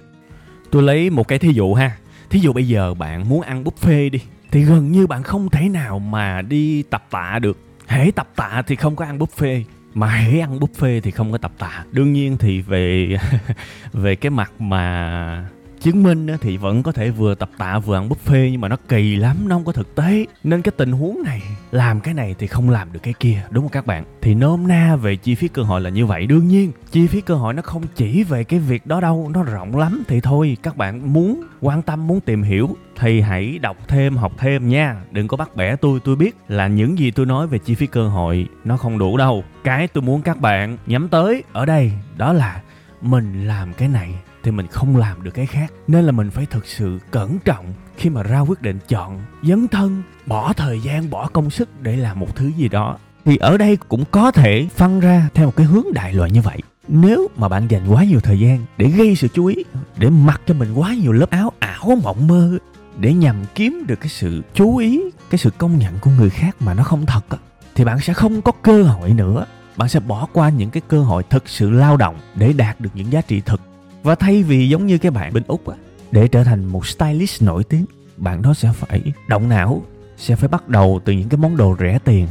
Tôi 0.71 0.83
lấy 0.83 1.11
một 1.11 1.29
cái 1.29 1.39
thí 1.39 1.53
dụ 1.53 1.75
ha. 1.75 1.97
Thí 2.31 2.41
dụ 2.41 2.53
bây 2.53 2.69
giờ 2.69 2.95
bạn 2.95 3.29
muốn 3.29 3.43
ăn 3.43 3.65
buffet 3.65 4.11
đi 4.11 4.21
thì 4.51 4.63
gần 4.63 4.93
như 4.93 5.07
bạn 5.07 5.23
không 5.23 5.51
thể 5.51 5.69
nào 5.69 5.99
mà 5.99 6.43
đi 6.43 6.83
tập 6.83 7.05
tạ 7.11 7.39
được. 7.39 7.59
Hễ 7.87 8.11
tập 8.11 8.29
tạ 8.37 8.63
thì 8.67 8.77
không 8.77 8.97
có 8.97 9.05
ăn 9.05 9.19
buffet 9.19 9.63
mà 9.95 10.07
hễ 10.07 10.39
ăn 10.41 10.59
buffet 10.59 11.01
thì 11.01 11.11
không 11.11 11.33
có 11.33 11.39
tập 11.39 11.53
tạ. 11.59 11.85
Đương 11.93 12.13
nhiên 12.13 12.37
thì 12.39 12.61
về 12.61 13.17
về 13.93 14.17
cái 14.17 14.31
mặt 14.31 14.53
mà 14.59 15.49
chứng 15.83 16.03
minh 16.03 16.27
thì 16.41 16.57
vẫn 16.57 16.83
có 16.83 16.93
thể 16.93 17.11
vừa 17.11 17.35
tập 17.35 17.51
tạ 17.59 17.79
vừa 17.79 17.97
ăn 17.97 18.09
buffet, 18.09 18.51
nhưng 18.51 18.61
mà 18.61 18.69
nó 18.69 18.77
kỳ 18.89 19.17
lắm, 19.17 19.37
nó 19.47 19.57
không 19.57 19.65
có 19.65 19.73
thực 19.73 19.95
tế. 19.95 20.27
Nên 20.45 20.63
cái 20.63 20.73
tình 20.77 20.93
huống 20.93 21.23
này, 21.25 21.43
làm 21.71 22.01
cái 22.01 22.15
này 22.15 22.35
thì 22.39 22.47
không 22.47 22.71
làm 22.71 22.93
được 22.93 23.01
cái 23.03 23.15
kia, 23.21 23.43
đúng 23.51 23.65
không 23.65 23.73
các 23.73 23.87
bạn? 23.87 24.05
Thì 24.21 24.35
nôm 24.35 24.69
na 24.69 24.97
về 24.97 25.17
chi 25.17 25.35
phí 25.35 25.49
cơ 25.49 25.63
hội 25.63 25.81
là 25.81 25.91
như 25.91 26.07
vậy. 26.07 26.27
Đương 26.27 26.49
nhiên, 26.49 26.73
chi 26.91 27.07
phí 27.07 27.21
cơ 27.21 27.35
hội 27.35 27.55
nó 27.55 27.63
không 27.63 27.83
chỉ 27.97 28.25
về 28.25 28.45
cái 28.45 28.61
việc 28.61 28.87
đó 28.87 29.01
đâu, 29.01 29.31
nó 29.35 29.43
rộng 29.43 29.77
lắm. 29.77 30.03
Thì 30.09 30.21
thôi, 30.21 30.57
các 30.63 30.77
bạn 30.77 31.13
muốn 31.13 31.43
quan 31.61 31.83
tâm, 31.83 32.07
muốn 32.07 32.21
tìm 32.21 32.43
hiểu 32.43 32.77
thì 33.01 33.21
hãy 33.21 33.59
đọc 33.59 33.77
thêm, 33.89 34.17
học 34.17 34.33
thêm 34.39 34.69
nha. 34.69 34.97
Đừng 35.11 35.29
có 35.29 35.37
bắt 35.37 35.57
bẻ 35.57 35.77
tôi 35.77 36.01
tôi 36.05 36.17
biết 36.17 36.37
là 36.49 36.67
những 36.67 36.99
gì 36.99 37.11
tôi 37.11 37.27
nói 37.27 37.47
về 37.47 37.59
chi 37.59 37.75
phí 37.75 37.87
cơ 37.87 38.09
hội 38.09 38.47
nó 38.65 38.77
không 38.77 38.99
đủ 38.99 39.17
đâu. 39.17 39.45
Cái 39.65 39.89
tôi 39.89 40.03
muốn 40.03 40.23
các 40.23 40.41
bạn 40.41 40.77
nhắm 40.87 41.09
tới 41.09 41.43
ở 41.53 41.67
đây, 41.67 41.93
đó 42.17 42.33
là 42.33 42.63
mình 43.01 43.47
làm 43.47 43.73
cái 43.73 43.89
này 43.89 44.15
thì 44.43 44.51
mình 44.51 44.67
không 44.67 44.97
làm 44.97 45.23
được 45.23 45.31
cái 45.31 45.47
khác. 45.47 45.73
Nên 45.89 46.05
là 46.05 46.13
mình 46.13 46.31
phải 46.31 46.47
thực 46.47 46.67
sự 46.67 46.99
cẩn 47.11 47.39
trọng 47.39 47.73
khi 47.97 48.11
mà 48.11 48.23
ra 48.23 48.41
quyết 48.41 48.63
định 48.63 48.79
chọn 48.89 49.21
dấn 49.43 49.69
thân, 49.69 50.03
bỏ 50.27 50.53
thời 50.53 50.81
gian, 50.81 51.11
bỏ 51.11 51.29
công 51.29 51.51
sức 51.51 51.69
để 51.83 51.97
làm 51.97 52.21
một 52.21 52.37
thứ 52.37 52.53
gì 52.57 52.69
đó. 52.69 52.99
Thì 53.25 53.37
ở 53.37 53.57
đây 53.57 53.77
cũng 53.89 54.05
có 54.11 54.31
thể 54.31 54.69
phân 54.77 55.01
ra 55.01 55.29
theo 55.35 55.47
một 55.47 55.57
cái 55.57 55.67
hướng 55.67 55.87
đại 55.95 56.15
loại 56.15 56.31
như 56.31 56.41
vậy. 56.41 56.59
Nếu 56.89 57.29
mà 57.37 57.49
bạn 57.49 57.69
dành 57.69 57.89
quá 57.89 58.05
nhiều 58.05 58.21
thời 58.21 58.41
gian 58.41 58.59
để 58.77 58.89
gây 58.89 59.17
sự 59.17 59.29
chú 59.29 59.47
ý, 59.47 59.57
để 59.97 60.11
mặc 60.11 60.41
cho 60.47 60.55
mình 60.55 60.75
quá 60.75 60.95
nhiều 60.95 61.13
lớp 61.13 61.31
áo 61.31 61.53
ảo 61.59 61.99
mộng 62.03 62.27
mơ, 62.27 62.59
để 62.99 63.15
nhằm 63.15 63.37
kiếm 63.55 63.85
được 63.87 64.01
cái 64.01 64.09
sự 64.09 64.43
chú 64.55 64.77
ý, 64.77 65.03
cái 65.31 65.39
sự 65.39 65.51
công 65.59 65.79
nhận 65.79 65.99
của 66.01 66.11
người 66.19 66.31
khác 66.31 66.57
mà 66.61 66.75
nó 66.75 66.83
không 66.83 67.07
thật 67.07 67.25
thì 67.75 67.85
bạn 67.85 68.01
sẽ 68.01 68.13
không 68.13 68.43
có 68.43 68.53
cơ 68.63 68.83
hội 68.83 69.11
nữa. 69.11 69.47
Bạn 69.77 69.89
sẽ 69.89 70.01
bỏ 70.01 70.29
qua 70.33 70.49
những 70.49 70.71
cái 70.71 70.83
cơ 70.89 71.03
hội 71.03 71.23
thực 71.31 71.49
sự 71.49 71.71
lao 71.71 71.97
động 71.97 72.17
để 72.35 72.53
đạt 72.53 72.81
được 72.81 72.91
những 72.95 73.13
giá 73.13 73.21
trị 73.21 73.41
thực 73.41 73.61
và 74.03 74.15
thay 74.15 74.43
vì 74.43 74.69
giống 74.69 74.87
như 74.87 74.99
cái 74.99 75.11
bạn 75.11 75.33
bên 75.33 75.43
úc 75.47 75.69
á, 75.69 75.77
để 76.11 76.29
trở 76.29 76.45
thành 76.45 76.65
một 76.65 76.87
stylist 76.87 77.43
nổi 77.43 77.65
tiếng, 77.65 77.85
bạn 78.17 78.43
đó 78.43 78.55
sẽ 78.55 78.73
phải 78.73 79.03
động 79.29 79.49
não, 79.49 79.83
sẽ 80.17 80.37
phải 80.37 80.49
bắt 80.49 80.69
đầu 80.69 81.01
từ 81.05 81.13
những 81.13 81.29
cái 81.29 81.39
món 81.39 81.57
đồ 81.57 81.77
rẻ 81.81 81.99
tiền. 82.05 82.27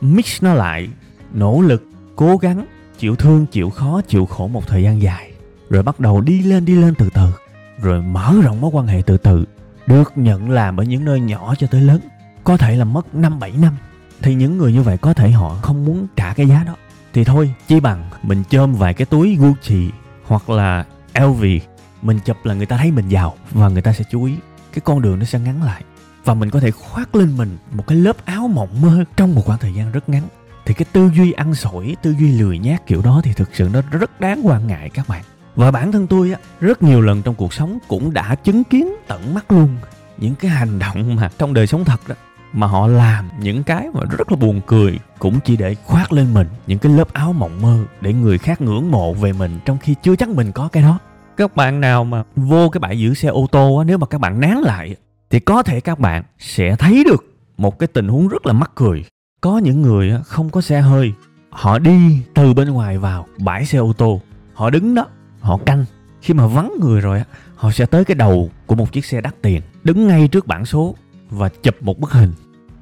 Mix 0.00 0.42
nó 0.42 0.54
lại, 0.54 0.88
nỗ 1.32 1.60
lực, 1.60 1.84
cố 2.16 2.36
gắng, 2.36 2.66
chịu 2.98 3.16
thương, 3.16 3.46
chịu 3.46 3.70
khó, 3.70 4.00
chịu 4.08 4.26
khổ 4.26 4.48
một 4.48 4.66
thời 4.66 4.82
gian 4.82 5.02
dài. 5.02 5.32
Rồi 5.70 5.82
bắt 5.82 6.00
đầu 6.00 6.20
đi 6.20 6.42
lên 6.42 6.64
đi 6.64 6.74
lên 6.74 6.94
từ 6.94 7.08
từ. 7.14 7.30
Rồi 7.82 8.02
mở 8.02 8.34
rộng 8.42 8.60
mối 8.60 8.70
quan 8.74 8.86
hệ 8.86 9.02
từ 9.06 9.16
từ, 9.16 9.44
được 9.86 10.12
nhận 10.16 10.50
làm 10.50 10.80
ở 10.80 10.84
những 10.84 11.04
nơi 11.04 11.20
nhỏ 11.20 11.54
cho 11.58 11.66
tới 11.66 11.80
lớn. 11.80 12.00
Có 12.44 12.56
thể 12.56 12.76
là 12.76 12.84
mất 12.84 13.14
năm, 13.14 13.38
bảy 13.38 13.52
năm, 13.52 13.76
thì 14.22 14.34
những 14.34 14.58
người 14.58 14.72
như 14.72 14.82
vậy 14.82 14.98
có 14.98 15.14
thể 15.14 15.30
họ 15.30 15.58
không 15.62 15.84
muốn 15.84 16.06
trả 16.16 16.34
cái 16.34 16.48
giá 16.48 16.64
đó. 16.64 16.76
Thì 17.12 17.24
thôi, 17.24 17.54
chi 17.68 17.80
bằng 17.80 18.10
mình 18.22 18.42
chôm 18.50 18.74
vài 18.74 18.94
cái 18.94 19.06
túi 19.06 19.36
Gucci 19.36 19.90
hoặc 20.24 20.50
là 20.50 20.84
LV 21.26 21.44
mình 22.02 22.18
chụp 22.24 22.36
là 22.44 22.54
người 22.54 22.66
ta 22.66 22.76
thấy 22.76 22.90
mình 22.90 23.08
giàu 23.08 23.34
và 23.50 23.68
người 23.68 23.82
ta 23.82 23.92
sẽ 23.92 24.04
chú 24.10 24.24
ý. 24.24 24.34
Cái 24.72 24.80
con 24.84 25.02
đường 25.02 25.18
nó 25.18 25.24
sẽ 25.24 25.38
ngắn 25.38 25.62
lại 25.62 25.82
và 26.24 26.34
mình 26.34 26.50
có 26.50 26.60
thể 26.60 26.70
khoác 26.70 27.14
lên 27.14 27.36
mình 27.36 27.58
một 27.72 27.86
cái 27.86 27.98
lớp 27.98 28.16
áo 28.24 28.48
mộng 28.48 28.80
mơ 28.80 29.04
trong 29.16 29.34
một 29.34 29.42
khoảng 29.46 29.58
thời 29.58 29.74
gian 29.74 29.92
rất 29.92 30.08
ngắn. 30.08 30.22
Thì 30.66 30.74
cái 30.74 30.86
tư 30.92 31.10
duy 31.14 31.32
ăn 31.32 31.54
sổi, 31.54 31.96
tư 32.02 32.14
duy 32.18 32.38
lười 32.38 32.58
nhác 32.58 32.86
kiểu 32.86 33.02
đó 33.02 33.20
thì 33.24 33.32
thực 33.32 33.48
sự 33.54 33.70
nó 33.72 33.82
rất 33.90 34.20
đáng 34.20 34.40
quan 34.46 34.66
ngại 34.66 34.90
các 34.90 35.08
bạn. 35.08 35.22
Và 35.56 35.70
bản 35.70 35.92
thân 35.92 36.06
tôi 36.06 36.32
á, 36.32 36.38
rất 36.60 36.82
nhiều 36.82 37.00
lần 37.00 37.22
trong 37.22 37.34
cuộc 37.34 37.54
sống 37.54 37.78
cũng 37.88 38.14
đã 38.14 38.34
chứng 38.34 38.64
kiến 38.64 38.94
tận 39.06 39.34
mắt 39.34 39.52
luôn 39.52 39.76
những 40.18 40.34
cái 40.34 40.50
hành 40.50 40.78
động 40.78 41.16
mà 41.16 41.30
trong 41.38 41.54
đời 41.54 41.66
sống 41.66 41.84
thật 41.84 42.00
đó, 42.08 42.14
mà 42.52 42.66
họ 42.66 42.86
làm 42.86 43.28
những 43.40 43.62
cái 43.62 43.88
mà 43.94 44.00
rất 44.18 44.32
là 44.32 44.36
buồn 44.36 44.60
cười, 44.66 44.98
cũng 45.18 45.40
chỉ 45.44 45.56
để 45.56 45.74
khoác 45.74 46.12
lên 46.12 46.34
mình 46.34 46.46
những 46.66 46.78
cái 46.78 46.92
lớp 46.92 47.12
áo 47.12 47.32
mộng 47.32 47.62
mơ 47.62 47.84
để 48.00 48.12
người 48.12 48.38
khác 48.38 48.60
ngưỡng 48.60 48.90
mộ 48.90 49.14
về 49.14 49.32
mình 49.32 49.58
trong 49.64 49.78
khi 49.78 49.94
chưa 50.02 50.16
chắc 50.16 50.28
mình 50.28 50.52
có 50.52 50.68
cái 50.68 50.82
đó 50.82 50.98
các 51.40 51.56
bạn 51.56 51.80
nào 51.80 52.04
mà 52.04 52.22
vô 52.36 52.68
cái 52.68 52.78
bãi 52.78 52.98
giữ 52.98 53.14
xe 53.14 53.28
ô 53.28 53.46
tô 53.52 53.76
á, 53.76 53.84
nếu 53.84 53.98
mà 53.98 54.06
các 54.06 54.20
bạn 54.20 54.40
nán 54.40 54.58
lại 54.58 54.96
thì 55.30 55.40
có 55.40 55.62
thể 55.62 55.80
các 55.80 55.98
bạn 55.98 56.24
sẽ 56.38 56.76
thấy 56.76 57.04
được 57.04 57.24
một 57.56 57.78
cái 57.78 57.86
tình 57.86 58.08
huống 58.08 58.28
rất 58.28 58.46
là 58.46 58.52
mắc 58.52 58.70
cười. 58.74 59.04
Có 59.40 59.58
những 59.58 59.82
người 59.82 60.12
không 60.24 60.50
có 60.50 60.60
xe 60.60 60.80
hơi, 60.80 61.12
họ 61.50 61.78
đi 61.78 62.22
từ 62.34 62.54
bên 62.54 62.70
ngoài 62.70 62.98
vào 62.98 63.26
bãi 63.38 63.66
xe 63.66 63.78
ô 63.78 63.92
tô, 63.92 64.20
họ 64.54 64.70
đứng 64.70 64.94
đó, 64.94 65.06
họ 65.40 65.58
canh. 65.66 65.84
Khi 66.22 66.34
mà 66.34 66.46
vắng 66.46 66.72
người 66.80 67.00
rồi 67.00 67.18
á, 67.18 67.24
họ 67.54 67.70
sẽ 67.70 67.86
tới 67.86 68.04
cái 68.04 68.14
đầu 68.14 68.50
của 68.66 68.74
một 68.74 68.92
chiếc 68.92 69.04
xe 69.04 69.20
đắt 69.20 69.42
tiền, 69.42 69.62
đứng 69.84 70.08
ngay 70.08 70.28
trước 70.28 70.46
bảng 70.46 70.66
số 70.66 70.94
và 71.30 71.48
chụp 71.48 71.74
một 71.80 71.98
bức 71.98 72.12
hình. 72.12 72.32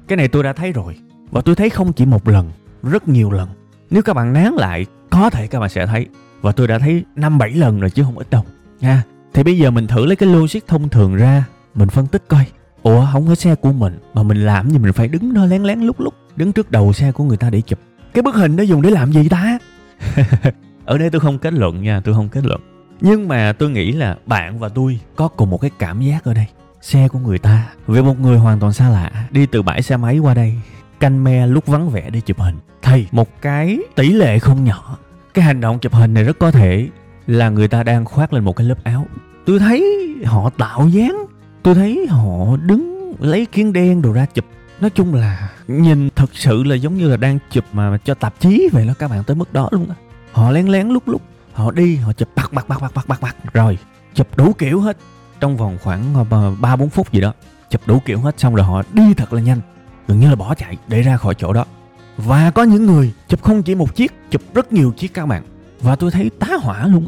Cái 0.07 0.17
này 0.17 0.27
tôi 0.27 0.43
đã 0.43 0.53
thấy 0.53 0.71
rồi, 0.71 0.95
và 1.31 1.41
tôi 1.41 1.55
thấy 1.55 1.69
không 1.69 1.93
chỉ 1.93 2.05
một 2.05 2.27
lần, 2.27 2.51
rất 2.83 3.07
nhiều 3.07 3.31
lần. 3.31 3.49
Nếu 3.89 4.03
các 4.03 4.13
bạn 4.13 4.33
nán 4.33 4.53
lại, 4.53 4.85
có 5.09 5.29
thể 5.29 5.47
các 5.47 5.59
bạn 5.59 5.69
sẽ 5.69 5.85
thấy 5.85 6.07
và 6.41 6.51
tôi 6.51 6.67
đã 6.67 6.79
thấy 6.79 7.03
năm 7.15 7.37
bảy 7.37 7.51
lần 7.51 7.79
rồi 7.79 7.89
chứ 7.89 8.03
không 8.03 8.17
ít 8.17 8.29
đâu, 8.29 8.45
nha. 8.79 9.03
Thì 9.33 9.43
bây 9.43 9.57
giờ 9.57 9.71
mình 9.71 9.87
thử 9.87 10.05
lấy 10.05 10.15
cái 10.15 10.29
logic 10.29 10.59
thông 10.67 10.89
thường 10.89 11.15
ra, 11.15 11.43
mình 11.75 11.89
phân 11.89 12.07
tích 12.07 12.23
coi. 12.27 12.45
Ủa, 12.83 13.07
không 13.13 13.27
có 13.27 13.35
xe 13.35 13.55
của 13.55 13.71
mình 13.71 13.99
mà 14.13 14.23
mình 14.23 14.45
làm 14.45 14.69
gì 14.69 14.77
mình 14.77 14.93
phải 14.93 15.07
đứng 15.07 15.33
đó 15.33 15.45
lén 15.45 15.63
lén 15.63 15.79
lúc 15.79 15.99
lúc 15.99 16.13
đứng 16.35 16.51
trước 16.51 16.71
đầu 16.71 16.93
xe 16.93 17.11
của 17.11 17.23
người 17.23 17.37
ta 17.37 17.49
để 17.49 17.61
chụp. 17.61 17.79
Cái 18.13 18.21
bức 18.21 18.35
hình 18.35 18.55
đó 18.55 18.61
dùng 18.61 18.81
để 18.81 18.89
làm 18.89 19.11
gì 19.11 19.29
ta? 19.29 19.59
Ở 20.85 20.97
đây 20.97 21.09
tôi 21.09 21.19
không 21.19 21.39
kết 21.39 21.53
luận 21.53 21.83
nha, 21.83 22.01
tôi 22.03 22.13
không 22.15 22.29
kết 22.29 22.45
luận. 22.45 22.61
Nhưng 23.01 23.27
mà 23.27 23.53
tôi 23.53 23.69
nghĩ 23.69 23.91
là 23.91 24.17
bạn 24.25 24.59
và 24.59 24.69
tôi 24.69 24.99
có 25.15 25.27
cùng 25.27 25.49
một 25.49 25.57
cái 25.61 25.71
cảm 25.79 26.01
giác 26.01 26.23
ở 26.23 26.33
đây. 26.33 26.45
Xe 26.81 27.07
của 27.07 27.19
người 27.19 27.37
ta 27.37 27.67
về 27.87 28.01
một 28.01 28.19
người 28.19 28.37
hoàn 28.37 28.59
toàn 28.59 28.73
xa 28.73 28.89
lạ, 28.89 29.11
đi 29.31 29.45
từ 29.45 29.61
bãi 29.61 29.81
xe 29.81 29.97
máy 29.97 30.19
qua 30.19 30.33
đây, 30.33 30.55
canh 30.99 31.23
me 31.23 31.47
lúc 31.47 31.65
vắng 31.65 31.89
vẻ 31.89 32.09
để 32.09 32.21
chụp 32.21 32.39
hình. 32.39 32.55
Thì 32.81 33.07
một 33.11 33.41
cái 33.41 33.79
tỷ 33.95 34.09
lệ 34.09 34.39
không 34.39 34.63
nhỏ 34.63 34.97
cái 35.33 35.45
hành 35.45 35.61
động 35.61 35.79
chụp 35.79 35.93
hình 35.93 36.13
này 36.13 36.23
rất 36.23 36.39
có 36.39 36.51
thể 36.51 36.89
là 37.27 37.49
người 37.49 37.67
ta 37.67 37.83
đang 37.83 38.05
khoác 38.05 38.33
lên 38.33 38.43
một 38.43 38.55
cái 38.55 38.67
lớp 38.67 38.83
áo. 38.83 39.05
Tôi 39.45 39.59
thấy 39.59 40.05
họ 40.25 40.49
tạo 40.49 40.87
dáng. 40.87 41.25
Tôi 41.63 41.75
thấy 41.75 42.07
họ 42.09 42.57
đứng, 42.65 43.13
lấy 43.19 43.45
kiến 43.45 43.73
đen 43.73 44.01
đồ 44.01 44.11
ra 44.11 44.25
chụp. 44.25 44.45
Nói 44.81 44.89
chung 44.89 45.15
là 45.15 45.49
nhìn 45.67 46.09
thật 46.15 46.29
sự 46.33 46.63
là 46.63 46.75
giống 46.75 46.97
như 46.97 47.09
là 47.09 47.17
đang 47.17 47.39
chụp 47.51 47.63
mà 47.73 47.97
cho 47.97 48.13
tạp 48.13 48.39
chí 48.39 48.69
vậy 48.71 48.87
đó, 48.87 48.93
các 48.99 49.09
bạn, 49.11 49.23
tới 49.23 49.35
mức 49.35 49.53
đó 49.53 49.69
luôn 49.71 49.89
á. 49.89 49.95
Họ 50.31 50.51
lén 50.51 50.67
lén 50.67 50.87
lúc 50.87 51.07
lúc 51.07 51.21
họ 51.53 51.71
đi, 51.71 51.95
họ 51.95 52.13
chụp 52.13 52.29
bạc 52.35 52.53
bạc 52.53 52.67
bạc 52.67 52.81
bạc 52.81 52.91
bạc 52.95 53.05
bạc 53.07 53.21
bạc. 53.21 53.35
Rồi, 53.53 53.77
chụp 54.13 54.27
đủ 54.37 54.53
kiểu 54.53 54.81
hết. 54.81 54.97
Trong 55.39 55.57
vòng 55.57 55.77
khoảng 55.81 56.25
ờ, 56.31 56.51
ba, 56.59 56.75
bốn 56.75 56.89
phút 56.89 57.11
gì 57.11 57.21
đó, 57.21 57.33
chụp 57.69 57.81
đủ 57.85 57.99
kiểu 58.05 58.19
hết, 58.19 58.39
xong 58.39 58.55
rồi 58.55 58.65
họ 58.65 58.81
đi 58.93 59.13
thật 59.13 59.33
là 59.33 59.41
nhanh. 59.41 59.61
Gần 60.07 60.19
như 60.19 60.29
là 60.29 60.35
bỏ 60.35 60.55
chạy 60.55 60.77
để 60.87 61.01
ra 61.01 61.17
khỏi 61.17 61.35
chỗ 61.35 61.53
đó 61.53 61.65
và 62.25 62.51
có 62.51 62.63
những 62.63 62.85
người 62.85 63.13
chụp 63.27 63.43
không 63.43 63.63
chỉ 63.63 63.75
một 63.75 63.95
chiếc, 63.95 64.13
chụp 64.31 64.41
rất 64.53 64.73
nhiều 64.73 64.93
chiếc 64.97 65.13
các 65.13 65.25
bạn. 65.25 65.43
Và 65.81 65.95
tôi 65.95 66.11
thấy 66.11 66.29
tá 66.39 66.47
hỏa 66.61 66.87
luôn. 66.87 67.07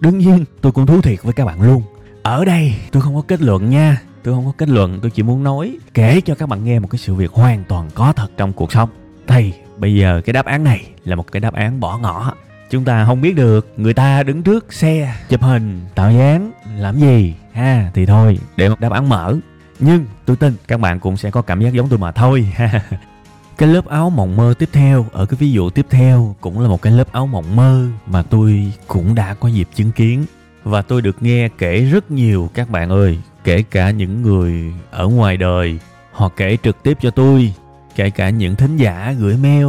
Đương 0.00 0.18
nhiên, 0.18 0.44
tôi 0.60 0.72
cũng 0.72 0.86
thú 0.86 1.02
thiệt 1.02 1.22
với 1.22 1.32
các 1.32 1.44
bạn 1.44 1.62
luôn. 1.62 1.82
Ở 2.22 2.44
đây, 2.44 2.74
tôi 2.90 3.02
không 3.02 3.14
có 3.14 3.22
kết 3.28 3.40
luận 3.40 3.70
nha. 3.70 4.02
Tôi 4.22 4.34
không 4.34 4.46
có 4.46 4.52
kết 4.58 4.68
luận, 4.68 4.98
tôi 5.02 5.10
chỉ 5.10 5.22
muốn 5.22 5.42
nói, 5.42 5.78
kể 5.94 6.20
cho 6.20 6.34
các 6.34 6.48
bạn 6.48 6.64
nghe 6.64 6.78
một 6.78 6.88
cái 6.90 6.98
sự 6.98 7.14
việc 7.14 7.30
hoàn 7.30 7.64
toàn 7.64 7.90
có 7.94 8.12
thật 8.12 8.30
trong 8.36 8.52
cuộc 8.52 8.72
sống. 8.72 8.88
Thì 9.26 9.52
bây 9.76 9.94
giờ 9.94 10.20
cái 10.24 10.32
đáp 10.32 10.46
án 10.46 10.64
này 10.64 10.90
là 11.04 11.16
một 11.16 11.32
cái 11.32 11.40
đáp 11.40 11.54
án 11.54 11.80
bỏ 11.80 11.98
ngỏ. 11.98 12.32
Chúng 12.70 12.84
ta 12.84 13.04
không 13.04 13.20
biết 13.20 13.36
được, 13.36 13.72
người 13.76 13.94
ta 13.94 14.22
đứng 14.22 14.42
trước 14.42 14.72
xe, 14.72 15.14
chụp 15.28 15.42
hình, 15.42 15.80
tạo 15.94 16.12
dáng, 16.12 16.52
làm 16.76 16.98
gì? 16.98 17.34
Ha, 17.52 17.90
thì 17.94 18.06
thôi, 18.06 18.38
để 18.56 18.68
một 18.68 18.80
đáp 18.80 18.92
án 18.92 19.08
mở. 19.08 19.36
Nhưng, 19.78 20.06
tôi 20.24 20.36
tin 20.36 20.54
các 20.68 20.80
bạn 20.80 21.00
cũng 21.00 21.16
sẽ 21.16 21.30
có 21.30 21.42
cảm 21.42 21.60
giác 21.60 21.72
giống 21.72 21.88
tôi 21.88 21.98
mà 21.98 22.12
thôi. 22.12 22.52
cái 23.58 23.68
lớp 23.68 23.86
áo 23.86 24.10
mộng 24.10 24.36
mơ 24.36 24.54
tiếp 24.58 24.68
theo 24.72 25.06
ở 25.12 25.26
cái 25.26 25.36
ví 25.36 25.52
dụ 25.52 25.70
tiếp 25.70 25.86
theo 25.90 26.36
cũng 26.40 26.60
là 26.60 26.68
một 26.68 26.82
cái 26.82 26.92
lớp 26.92 27.12
áo 27.12 27.26
mộng 27.26 27.56
mơ 27.56 27.86
mà 28.06 28.22
tôi 28.22 28.72
cũng 28.86 29.14
đã 29.14 29.34
có 29.34 29.48
dịp 29.48 29.68
chứng 29.74 29.92
kiến. 29.92 30.24
Và 30.64 30.82
tôi 30.82 31.02
được 31.02 31.16
nghe 31.22 31.48
kể 31.58 31.80
rất 31.80 32.10
nhiều 32.10 32.50
các 32.54 32.70
bạn 32.70 32.90
ơi 32.90 33.18
kể 33.44 33.62
cả 33.70 33.90
những 33.90 34.22
người 34.22 34.72
ở 34.90 35.06
ngoài 35.06 35.36
đời 35.36 35.78
họ 36.12 36.28
kể 36.28 36.56
trực 36.62 36.82
tiếp 36.82 36.98
cho 37.00 37.10
tôi 37.10 37.54
kể 37.96 38.10
cả 38.10 38.30
những 38.30 38.56
thính 38.56 38.76
giả 38.76 39.14
gửi 39.18 39.36
mail. 39.36 39.66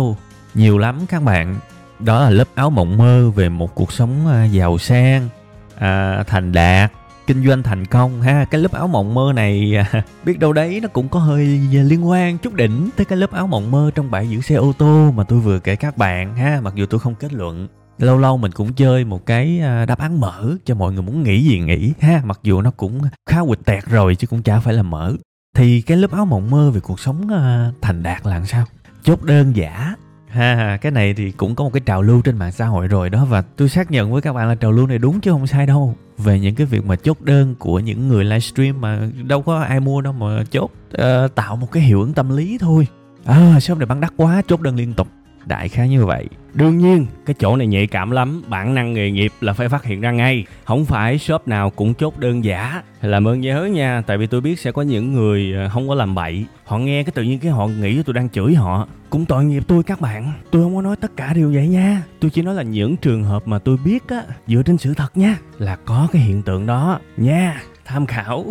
Nhiều 0.53 0.77
lắm 0.77 0.99
các 1.09 1.23
bạn. 1.23 1.55
Đó 1.99 2.23
là 2.23 2.29
lớp 2.29 2.47
áo 2.55 2.69
mộng 2.69 2.97
mơ 2.97 3.29
về 3.29 3.49
một 3.49 3.75
cuộc 3.75 3.91
sống 3.91 4.27
à, 4.27 4.45
giàu 4.45 4.77
sang 4.77 5.29
à, 5.75 6.23
thành 6.27 6.51
đạt 6.51 6.91
kinh 7.27 7.47
doanh 7.47 7.63
thành 7.63 7.85
công 7.85 8.21
ha. 8.21 8.45
Cái 8.45 8.61
lớp 8.61 8.71
áo 8.71 8.87
mộng 8.87 9.13
mơ 9.13 9.31
này, 9.35 9.73
biết 10.25 10.39
đâu 10.39 10.53
đấy 10.53 10.79
nó 10.81 10.87
cũng 10.87 11.09
có 11.09 11.19
hơi 11.19 11.59
à, 11.73 11.83
liên 11.83 12.09
quan 12.09 12.37
chút 12.37 12.53
đỉnh 12.53 12.89
tới 12.95 13.05
cái 13.05 13.17
lớp 13.17 13.31
áo 13.31 13.47
mộng 13.47 13.71
mơ 13.71 13.91
trong 13.95 14.11
bãi 14.11 14.29
giữ 14.29 14.41
xe 14.41 14.55
ô 14.55 14.73
tô 14.77 15.11
mà 15.15 15.23
tôi 15.23 15.39
vừa 15.39 15.59
kể 15.59 15.75
các 15.75 15.97
bạn 15.97 16.35
ha. 16.35 16.59
Mặc 16.63 16.75
dù 16.75 16.85
tôi 16.85 16.99
không 16.99 17.15
kết 17.15 17.33
luận, 17.33 17.67
lâu 17.97 18.17
lâu 18.17 18.37
mình 18.37 18.51
cũng 18.51 18.73
chơi 18.73 19.05
một 19.05 19.25
cái 19.25 19.59
à, 19.59 19.85
đáp 19.85 19.99
án 19.99 20.19
mở 20.19 20.55
cho 20.65 20.75
mọi 20.75 20.93
người 20.93 21.01
muốn 21.01 21.23
nghĩ 21.23 21.43
gì 21.43 21.59
nghĩ 21.59 21.93
ha. 21.99 22.21
Mặc 22.25 22.39
dù 22.43 22.61
nó 22.61 22.71
cũng 22.71 23.01
khá 23.29 23.41
quịch 23.41 23.65
tẹt 23.65 23.85
rồi 23.85 24.15
chứ 24.15 24.27
cũng 24.27 24.43
chả 24.43 24.59
phải 24.59 24.73
là 24.73 24.83
mở. 24.83 25.15
Thì 25.55 25.81
cái 25.81 25.97
lớp 25.97 26.11
áo 26.11 26.25
mộng 26.25 26.49
mơ 26.51 26.71
về 26.71 26.79
cuộc 26.79 26.99
sống 26.99 27.27
à, 27.33 27.71
thành 27.81 28.03
đạt 28.03 28.25
là 28.25 28.33
làm 28.33 28.45
sao? 28.45 28.65
Chốt 29.03 29.23
đơn 29.23 29.55
giả 29.55 29.95
ha 30.33 30.77
cái 30.81 30.91
này 30.91 31.13
thì 31.13 31.31
cũng 31.31 31.55
có 31.55 31.63
một 31.63 31.69
cái 31.73 31.81
trào 31.85 32.01
lưu 32.01 32.21
trên 32.21 32.37
mạng 32.37 32.51
xã 32.51 32.65
hội 32.65 32.87
rồi 32.87 33.09
đó 33.09 33.25
và 33.25 33.41
tôi 33.41 33.69
xác 33.69 33.91
nhận 33.91 34.11
với 34.11 34.21
các 34.21 34.33
bạn 34.33 34.47
là 34.47 34.55
trào 34.55 34.71
lưu 34.71 34.87
này 34.87 34.97
đúng 34.97 35.21
chứ 35.21 35.31
không 35.31 35.47
sai 35.47 35.65
đâu. 35.65 35.95
Về 36.17 36.39
những 36.39 36.55
cái 36.55 36.67
việc 36.67 36.85
mà 36.85 36.95
chốt 36.95 37.21
đơn 37.21 37.55
của 37.59 37.79
những 37.79 38.07
người 38.07 38.23
livestream 38.23 38.81
mà 38.81 38.99
đâu 39.23 39.41
có 39.41 39.59
ai 39.59 39.79
mua 39.79 40.01
đâu 40.01 40.13
mà 40.13 40.43
chốt 40.51 40.71
uh, 40.93 41.35
tạo 41.35 41.55
một 41.55 41.71
cái 41.71 41.83
hiệu 41.83 42.01
ứng 42.01 42.13
tâm 42.13 42.37
lý 42.37 42.57
thôi. 42.57 42.87
À 43.25 43.59
shop 43.59 43.77
này 43.77 43.85
bán 43.85 44.01
đắt 44.01 44.13
quá 44.17 44.41
chốt 44.47 44.61
đơn 44.61 44.75
liên 44.75 44.93
tục 44.93 45.07
đại 45.45 45.69
khái 45.69 45.89
như 45.89 46.05
vậy 46.05 46.27
Đương 46.53 46.77
nhiên, 46.77 47.05
cái 47.25 47.35
chỗ 47.39 47.55
này 47.55 47.67
nhạy 47.67 47.87
cảm 47.87 48.11
lắm, 48.11 48.43
bản 48.47 48.75
năng 48.75 48.93
nghề 48.93 49.11
nghiệp 49.11 49.31
là 49.41 49.53
phải 49.53 49.69
phát 49.69 49.83
hiện 49.83 50.01
ra 50.01 50.11
ngay. 50.11 50.45
Không 50.65 50.85
phải 50.85 51.17
shop 51.17 51.47
nào 51.47 51.69
cũng 51.69 51.93
chốt 51.93 52.17
đơn 52.17 52.43
giả. 52.43 52.81
Làm 53.01 53.27
ơn 53.27 53.41
nhớ 53.41 53.69
nha, 53.71 54.01
tại 54.07 54.17
vì 54.17 54.27
tôi 54.27 54.41
biết 54.41 54.59
sẽ 54.59 54.71
có 54.71 54.81
những 54.81 55.13
người 55.13 55.53
ờ, 55.53 55.69
không 55.69 55.87
có 55.87 55.95
làm 55.95 56.15
bậy. 56.15 56.45
Họ 56.65 56.77
nghe 56.77 57.03
cái 57.03 57.11
tự 57.11 57.23
nhiên 57.23 57.39
cái 57.39 57.51
họ 57.51 57.67
nghĩ 57.67 58.03
tôi 58.03 58.13
đang 58.13 58.29
chửi 58.29 58.53
họ. 58.53 58.87
Cũng 59.09 59.25
tội 59.25 59.45
nghiệp 59.45 59.63
tôi 59.67 59.83
các 59.83 60.01
bạn. 60.01 60.33
Tôi 60.51 60.63
không 60.63 60.75
có 60.75 60.81
nói 60.81 60.95
tất 60.95 61.11
cả 61.17 61.33
điều 61.33 61.51
vậy 61.53 61.67
nha. 61.67 62.03
Tôi 62.19 62.31
chỉ 62.31 62.41
nói 62.41 62.55
là 62.55 62.63
những 62.63 62.97
trường 62.97 63.23
hợp 63.23 63.47
mà 63.47 63.59
tôi 63.59 63.77
biết 63.85 64.03
á, 64.07 64.21
dựa 64.47 64.61
trên 64.65 64.77
sự 64.77 64.93
thật 64.93 65.17
nha, 65.17 65.37
là 65.59 65.75
có 65.85 66.07
cái 66.11 66.21
hiện 66.21 66.41
tượng 66.41 66.65
đó 66.65 66.99
nha. 67.17 67.61
Tham 67.85 68.05
khảo. 68.05 68.45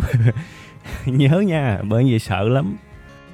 nhớ 1.06 1.40
nha, 1.40 1.78
bởi 1.82 2.04
vì 2.04 2.18
sợ 2.18 2.48
lắm. 2.48 2.76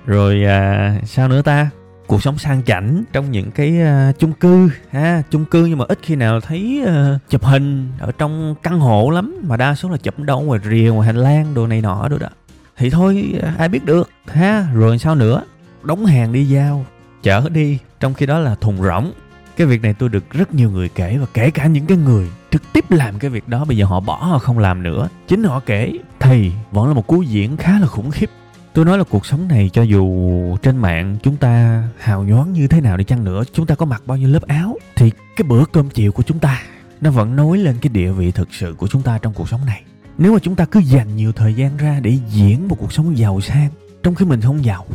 rồi 0.07 0.45
à, 0.45 0.95
sao 1.05 1.29
nữa 1.29 1.43
ta 1.43 1.71
cuộc 2.09 2.23
sống 2.23 2.38
sang 2.38 2.62
chảnh 2.62 3.05
trong 3.12 3.31
những 3.31 3.50
cái 3.50 3.79
uh, 3.83 4.19
chung 4.19 4.33
cư 4.33 4.71
ha 4.91 5.23
chung 5.31 5.45
cư 5.45 5.67
nhưng 5.67 5.79
mà 5.79 5.85
ít 5.88 5.99
khi 6.03 6.17
nào 6.17 6.41
thấy 6.41 6.85
uh, 6.85 7.31
chụp 7.31 7.45
hình 7.45 7.88
ở 7.99 8.12
trong 8.19 8.55
căn 8.62 8.81
hộ 8.81 9.11
lắm 9.11 9.41
mà 9.43 9.57
đa 9.57 9.75
số 9.75 9.88
là 9.88 9.97
chụp 9.97 10.19
đâu 10.19 10.41
ngoài 10.41 10.61
rìa 10.71 10.91
ngoài 10.95 11.07
hành 11.07 11.17
lang 11.17 11.55
đồ 11.55 11.67
này 11.67 11.81
nọ 11.81 12.09
đồ 12.09 12.19
đó. 12.19 12.29
Thì 12.77 12.91
thôi 12.91 13.35
ờ, 13.43 13.50
ai 13.59 13.69
biết 13.69 13.85
được 13.85 14.11
ha 14.27 14.67
rồi 14.75 14.99
sao 14.99 15.15
nữa? 15.15 15.43
Đóng 15.83 16.07
hàng 16.07 16.33
đi 16.33 16.45
giao 16.45 16.87
chở 17.23 17.49
đi 17.49 17.79
trong 18.00 18.15
khi 18.15 18.27
đó 18.27 18.38
là 18.38 18.55
thùng 18.55 18.83
rỗng. 18.83 19.12
Cái 19.57 19.67
việc 19.67 19.83
này 19.83 19.95
tôi 19.95 20.09
được 20.09 20.31
rất 20.31 20.55
nhiều 20.55 20.71
người 20.71 20.88
kể 20.88 21.19
và 21.21 21.27
kể 21.35 21.50
cả 21.50 21.67
những 21.67 21.87
cái 21.87 21.97
người 21.97 22.29
trực 22.50 22.62
tiếp 22.73 22.91
làm 22.91 23.19
cái 23.19 23.31
việc 23.31 23.49
đó 23.49 23.65
bây 23.65 23.77
giờ 23.77 23.85
họ 23.85 24.00
bỏ 24.00 24.17
họ 24.17 24.38
không 24.38 24.59
làm 24.59 24.83
nữa. 24.83 25.09
Chính 25.29 25.45
họ 25.45 25.61
kể 25.67 25.93
thì 26.21 26.53
vẫn 26.71 26.88
là 26.88 26.95
một 26.95 27.07
cú 27.07 27.23
diễn 27.23 27.57
khá 27.57 27.79
là 27.81 27.87
khủng 27.87 28.11
khiếp 28.11 28.31
tôi 28.72 28.84
nói 28.84 28.98
là 28.98 29.04
cuộc 29.04 29.26
sống 29.26 29.48
này 29.48 29.70
cho 29.72 29.82
dù 29.82 30.56
trên 30.56 30.76
mạng 30.76 31.16
chúng 31.22 31.37
ta 31.37 31.82
hào 31.98 32.25
nhoáng 32.25 32.52
như 32.52 32.66
thế 32.66 32.80
nào 32.80 32.96
đi 32.96 33.04
chăng 33.04 33.25
nữa, 33.25 33.42
chúng 33.52 33.66
ta 33.66 33.75
có 33.75 33.87
mặc 33.87 34.02
bao 34.06 34.18
nhiêu 34.18 34.28
lớp 34.28 34.46
áo, 34.46 34.76
thì 34.96 35.10
cái 35.37 35.48
bữa 35.48 35.64
cơm 35.72 35.90
chiều 35.90 36.12
của 36.12 36.22
chúng 36.22 36.38
ta 36.38 36.62
nó 37.00 37.10
vẫn 37.10 37.37
nối 37.37 37.58
lên 37.58 37.76
cái 37.80 37.88
địa 37.88 38.10
vị 38.10 38.30
thực 38.30 38.54
sự 38.54 38.75
của 38.78 38.87
chúng 38.87 39.02
ta 39.02 39.18
trong 39.18 39.32
cuộc 39.32 39.48
sống 39.48 39.66
này. 39.66 39.82
Nếu 40.18 40.32
mà 40.32 40.38
chúng 40.38 40.56
ta 40.56 40.64
cứ 40.64 40.80
dành 40.80 41.16
nhiều 41.16 41.32
thời 41.32 41.54
gian 41.54 41.76
ra 41.76 42.00
để 42.00 42.18
diễn 42.30 42.68
một 42.68 42.76
cuộc 42.80 42.92
sống 42.92 43.18
giàu 43.18 43.40
sang, 43.40 43.70
trong 44.02 44.14
khi 44.14 44.25
mình 44.25 44.40
không 44.40 44.64
giàu, 44.64 44.87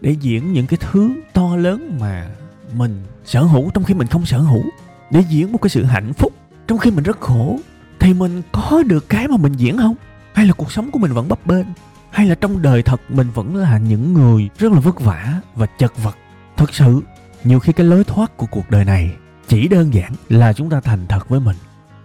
để 0.00 0.16
diễn 0.20 0.52
những 0.52 0.66
cái 0.66 0.78
thứ 0.90 1.10
to 1.32 1.56
lớn 1.56 1.96
mà 2.00 2.26
mình 2.74 3.02
sở 3.24 3.42
hữu, 3.42 3.70
trong 3.70 3.84
khi 3.84 3.94
mình 3.94 4.06
không 4.06 4.26
sở 4.26 4.38
hữu, 4.38 4.64
để 5.10 5.24
diễn 5.28 5.52
một 5.52 5.58
cái 5.62 5.70
sự 5.70 5.84
hạnh 5.84 6.12
phúc, 6.12 6.32
trong 6.66 6.78
khi 6.78 6.90
mình 6.90 7.04
rất 7.04 7.20
khổ, 7.20 7.58
thì 7.98 8.14
mình 8.14 8.42
có 8.52 8.82
được 8.86 9.08
cái 9.08 9.28
mà 9.28 9.36
mình 9.36 9.52
diễn 9.52 9.78
không? 9.78 9.94
Hay 10.32 10.46
là 10.46 10.52
cuộc 10.52 10.72
sống 10.72 10.90
của 10.90 10.98
mình 10.98 11.12
vẫn 11.12 11.28
bấp 11.28 11.46
bênh? 11.46 11.66
Hay 12.10 12.26
là 12.26 12.34
trong 12.34 12.62
đời 12.62 12.82
thật 12.82 13.00
mình 13.08 13.30
vẫn 13.34 13.56
là 13.56 13.78
những 13.78 14.14
người 14.14 14.50
rất 14.58 14.72
là 14.72 14.80
vất 14.80 15.00
vả 15.00 15.34
và 15.54 15.66
chật 15.66 15.92
vật? 16.02 16.16
Thật 16.56 16.74
sự, 16.74 17.00
nhiều 17.44 17.60
khi 17.60 17.72
cái 17.72 17.86
lối 17.86 18.04
thoát 18.04 18.36
của 18.36 18.46
cuộc 18.50 18.70
đời 18.70 18.84
này 18.84 19.10
chỉ 19.48 19.68
đơn 19.68 19.94
giản 19.94 20.12
là 20.28 20.52
chúng 20.52 20.70
ta 20.70 20.80
thành 20.80 21.06
thật 21.08 21.28
với 21.28 21.40
mình. 21.40 21.56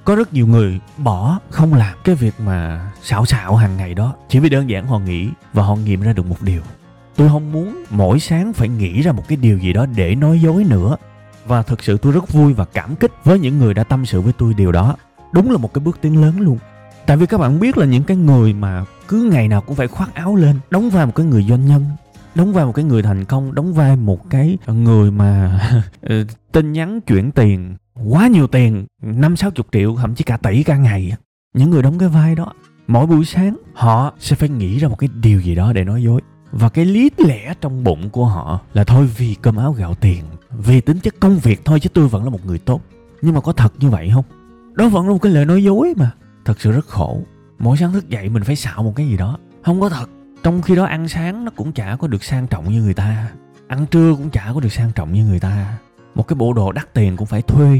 Có 0.03 0.15
rất 0.15 0.33
nhiều 0.33 0.47
người 0.47 0.79
bỏ 0.97 1.39
không 1.49 1.73
làm 1.73 1.97
cái 2.03 2.15
việc 2.15 2.33
mà 2.39 2.91
xạo 3.03 3.25
xạo 3.25 3.55
hàng 3.55 3.77
ngày 3.77 3.93
đó 3.93 4.13
chỉ 4.29 4.39
vì 4.39 4.49
đơn 4.49 4.69
giản 4.69 4.87
họ 4.87 4.99
nghĩ 4.99 5.29
và 5.53 5.63
họ 5.63 5.75
nghiệm 5.75 6.01
ra 6.01 6.13
được 6.13 6.25
một 6.25 6.41
điều. 6.41 6.61
Tôi 7.15 7.29
không 7.29 7.51
muốn 7.51 7.83
mỗi 7.89 8.19
sáng 8.19 8.53
phải 8.53 8.69
nghĩ 8.69 9.01
ra 9.01 9.11
một 9.11 9.23
cái 9.27 9.37
điều 9.37 9.57
gì 9.57 9.73
đó 9.73 9.85
để 9.85 10.15
nói 10.15 10.39
dối 10.39 10.63
nữa. 10.63 10.95
Và 11.47 11.63
thực 11.63 11.83
sự 11.83 11.97
tôi 11.97 12.11
rất 12.11 12.33
vui 12.33 12.53
và 12.53 12.65
cảm 12.65 12.95
kích 12.95 13.11
với 13.23 13.39
những 13.39 13.59
người 13.59 13.73
đã 13.73 13.83
tâm 13.83 14.05
sự 14.05 14.21
với 14.21 14.33
tôi 14.37 14.53
điều 14.53 14.71
đó. 14.71 14.95
Đúng 15.31 15.51
là 15.51 15.57
một 15.57 15.73
cái 15.73 15.83
bước 15.83 15.97
tiến 16.01 16.21
lớn 16.21 16.39
luôn. 16.39 16.57
Tại 17.05 17.17
vì 17.17 17.25
các 17.25 17.37
bạn 17.37 17.59
biết 17.59 17.77
là 17.77 17.85
những 17.85 18.03
cái 18.03 18.17
người 18.17 18.53
mà 18.53 18.85
cứ 19.07 19.29
ngày 19.31 19.47
nào 19.47 19.61
cũng 19.61 19.75
phải 19.75 19.87
khoác 19.87 20.13
áo 20.13 20.35
lên, 20.35 20.59
đóng 20.69 20.89
vai 20.89 21.05
một 21.05 21.15
cái 21.15 21.25
người 21.25 21.45
doanh 21.49 21.65
nhân, 21.65 21.85
đóng 22.35 22.53
vai 22.53 22.65
một 22.65 22.71
cái 22.71 22.85
người 22.85 23.03
thành 23.03 23.25
công, 23.25 23.55
đóng 23.55 23.73
vai 23.73 23.95
một 23.95 24.29
cái 24.29 24.57
người 24.67 25.11
mà 25.11 25.59
ờ, 26.01 26.15
tin 26.51 26.73
nhắn 26.73 27.01
chuyển 27.01 27.31
tiền, 27.31 27.75
quá 28.05 28.27
nhiều 28.27 28.47
tiền, 28.47 28.85
năm 29.01 29.35
sáu 29.35 29.51
chục 29.51 29.67
triệu, 29.71 29.95
thậm 29.95 30.15
chí 30.15 30.23
cả 30.23 30.37
tỷ 30.37 30.63
cả 30.63 30.77
ngày. 30.77 31.13
Những 31.53 31.69
người 31.69 31.81
đóng 31.81 31.99
cái 31.99 32.09
vai 32.09 32.35
đó, 32.35 32.53
mỗi 32.87 33.05
buổi 33.05 33.25
sáng 33.25 33.57
họ 33.73 34.13
sẽ 34.19 34.35
phải 34.35 34.49
nghĩ 34.49 34.77
ra 34.79 34.87
một 34.87 34.95
cái 34.95 35.09
điều 35.21 35.41
gì 35.41 35.55
đó 35.55 35.73
để 35.73 35.83
nói 35.83 36.03
dối. 36.03 36.21
Và 36.51 36.69
cái 36.69 36.85
lý 36.85 37.11
lẽ 37.17 37.53
trong 37.61 37.83
bụng 37.83 38.09
của 38.09 38.25
họ 38.25 38.59
là 38.73 38.83
thôi 38.83 39.09
vì 39.17 39.35
cơm 39.41 39.55
áo 39.55 39.71
gạo 39.73 39.95
tiền, 39.95 40.23
vì 40.51 40.81
tính 40.81 40.99
chất 40.99 41.15
công 41.19 41.37
việc 41.37 41.65
thôi 41.65 41.79
chứ 41.79 41.89
tôi 41.93 42.07
vẫn 42.07 42.23
là 42.23 42.29
một 42.29 42.45
người 42.45 42.59
tốt. 42.59 42.81
Nhưng 43.21 43.33
mà 43.33 43.41
có 43.41 43.51
thật 43.51 43.73
như 43.79 43.89
vậy 43.89 44.11
không? 44.13 44.25
Đó 44.73 44.89
vẫn 44.89 45.07
là 45.07 45.13
một 45.13 45.21
cái 45.21 45.31
lời 45.31 45.45
nói 45.45 45.63
dối 45.63 45.93
mà. 45.97 46.11
Thật 46.45 46.61
sự 46.61 46.71
rất 46.71 46.85
khổ 46.85 47.21
mỗi 47.59 47.77
sáng 47.77 47.93
thức 47.93 48.09
dậy 48.09 48.29
mình 48.29 48.43
phải 48.43 48.55
xạo 48.55 48.83
một 48.83 48.93
cái 48.95 49.07
gì 49.07 49.17
đó. 49.17 49.37
Không 49.63 49.81
có 49.81 49.89
thật. 49.89 50.09
Trong 50.43 50.61
khi 50.61 50.75
đó 50.75 50.85
ăn 50.85 51.07
sáng 51.07 51.45
nó 51.45 51.51
cũng 51.55 51.71
chả 51.71 51.95
có 51.95 52.07
được 52.07 52.23
sang 52.23 52.47
trọng 52.47 52.71
như 52.71 52.81
người 52.81 52.93
ta. 52.93 53.29
Ăn 53.67 53.85
trưa 53.85 54.15
cũng 54.15 54.29
chả 54.29 54.51
có 54.53 54.59
được 54.59 54.73
sang 54.73 54.91
trọng 54.95 55.13
như 55.13 55.25
người 55.25 55.39
ta. 55.39 55.77
Một 56.15 56.27
cái 56.27 56.35
bộ 56.35 56.53
đồ 56.53 56.71
đắt 56.71 56.93
tiền 56.93 57.17
cũng 57.17 57.27
phải 57.27 57.41
thuê. 57.41 57.79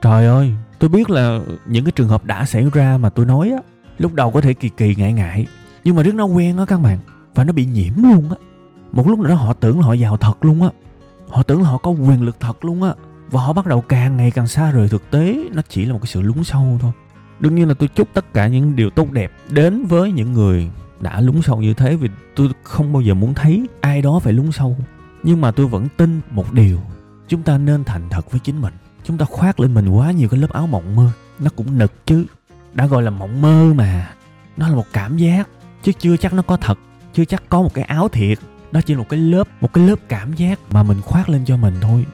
Trời 0.00 0.26
ơi, 0.26 0.52
tôi 0.78 0.90
biết 0.90 1.10
là 1.10 1.40
những 1.66 1.84
cái 1.84 1.92
trường 1.92 2.08
hợp 2.08 2.24
đã 2.24 2.44
xảy 2.44 2.66
ra 2.72 2.98
mà 2.98 3.10
tôi 3.10 3.26
nói 3.26 3.50
á, 3.50 3.58
lúc 3.98 4.14
đầu 4.14 4.30
có 4.30 4.40
thể 4.40 4.54
kỳ 4.54 4.68
kỳ 4.68 4.94
ngại 4.94 5.12
ngại, 5.12 5.46
nhưng 5.84 5.96
mà 5.96 6.02
rất 6.02 6.14
nó 6.14 6.24
quen 6.24 6.58
á 6.58 6.64
các 6.64 6.80
bạn, 6.80 6.98
và 7.34 7.44
nó 7.44 7.52
bị 7.52 7.64
nhiễm 7.64 7.92
luôn 7.96 8.30
á. 8.30 8.36
Một 8.92 9.08
lúc 9.08 9.18
nữa 9.18 9.34
họ 9.34 9.52
tưởng 9.52 9.80
là 9.80 9.86
họ 9.86 9.92
giàu 9.92 10.16
thật 10.16 10.44
luôn 10.44 10.62
á. 10.62 10.68
Họ 11.28 11.42
tưởng 11.42 11.62
là 11.62 11.68
họ 11.68 11.78
có 11.78 11.90
quyền 11.90 12.22
lực 12.22 12.40
thật 12.40 12.64
luôn 12.64 12.82
á, 12.82 12.94
và 13.30 13.40
họ 13.40 13.52
bắt 13.52 13.66
đầu 13.66 13.80
càng 13.80 14.16
ngày 14.16 14.30
càng 14.30 14.46
xa 14.46 14.70
rời 14.70 14.88
thực 14.88 15.10
tế, 15.10 15.38
nó 15.52 15.62
chỉ 15.68 15.84
là 15.84 15.92
một 15.92 15.98
cái 16.02 16.06
sự 16.06 16.22
lún 16.22 16.44
sâu 16.44 16.78
thôi 16.80 16.92
đương 17.40 17.54
nhiên 17.54 17.68
là 17.68 17.74
tôi 17.74 17.88
chúc 17.88 18.08
tất 18.14 18.34
cả 18.34 18.46
những 18.46 18.76
điều 18.76 18.90
tốt 18.90 19.12
đẹp 19.12 19.32
đến 19.50 19.86
với 19.86 20.12
những 20.12 20.32
người 20.32 20.70
đã 21.00 21.20
lún 21.20 21.42
sâu 21.42 21.60
như 21.60 21.74
thế, 21.74 21.96
vì 21.96 22.08
tôi 22.36 22.48
không 22.62 22.92
bao 22.92 23.02
giờ 23.02 23.14
muốn 23.14 23.34
thấy 23.34 23.66
ai 23.80 24.02
đó 24.02 24.18
phải 24.18 24.32
lún 24.32 24.52
sâu. 24.52 24.76
Nhưng 25.22 25.40
mà 25.40 25.50
tôi 25.50 25.66
vẫn 25.66 25.88
tin 25.96 26.20
một 26.30 26.52
điều, 26.52 26.80
chúng 27.28 27.42
ta 27.42 27.58
nên 27.58 27.84
thành 27.84 28.08
thật 28.10 28.30
với 28.30 28.40
chính 28.40 28.60
mình. 28.60 28.74
Chúng 29.04 29.18
ta 29.18 29.24
khoác 29.24 29.60
lên 29.60 29.74
mình 29.74 29.88
quá 29.88 30.10
nhiều 30.10 30.28
cái 30.28 30.40
lớp 30.40 30.52
áo 30.52 30.66
mộng 30.66 30.96
mơ, 30.96 31.10
nó 31.38 31.50
cũng 31.56 31.78
nực 31.78 32.06
chứ. 32.06 32.24
Đã 32.74 32.86
gọi 32.86 33.02
là 33.02 33.10
mộng 33.10 33.42
mơ 33.42 33.72
mà, 33.76 34.10
nó 34.56 34.68
là 34.68 34.74
một 34.74 34.86
cảm 34.92 35.16
giác, 35.16 35.48
chứ 35.82 35.92
chưa 35.98 36.16
chắc 36.16 36.32
nó 36.32 36.42
có 36.42 36.56
thật, 36.56 36.78
chưa 37.14 37.24
chắc 37.24 37.42
có 37.48 37.62
một 37.62 37.74
cái 37.74 37.84
áo 37.84 38.08
thiệt. 38.08 38.38
Đó 38.72 38.80
chỉ 38.80 38.94
là 38.94 38.98
một 38.98 39.08
cái 39.08 39.20
lớp, 39.20 39.48
một 39.60 39.72
cái 39.72 39.86
lớp 39.86 39.98
cảm 40.08 40.32
giác 40.32 40.58
mà 40.70 40.82
mình 40.82 41.00
khoác 41.00 41.28
lên 41.28 41.44
cho 41.44 41.56
mình 41.56 41.74
thôi 41.80 42.06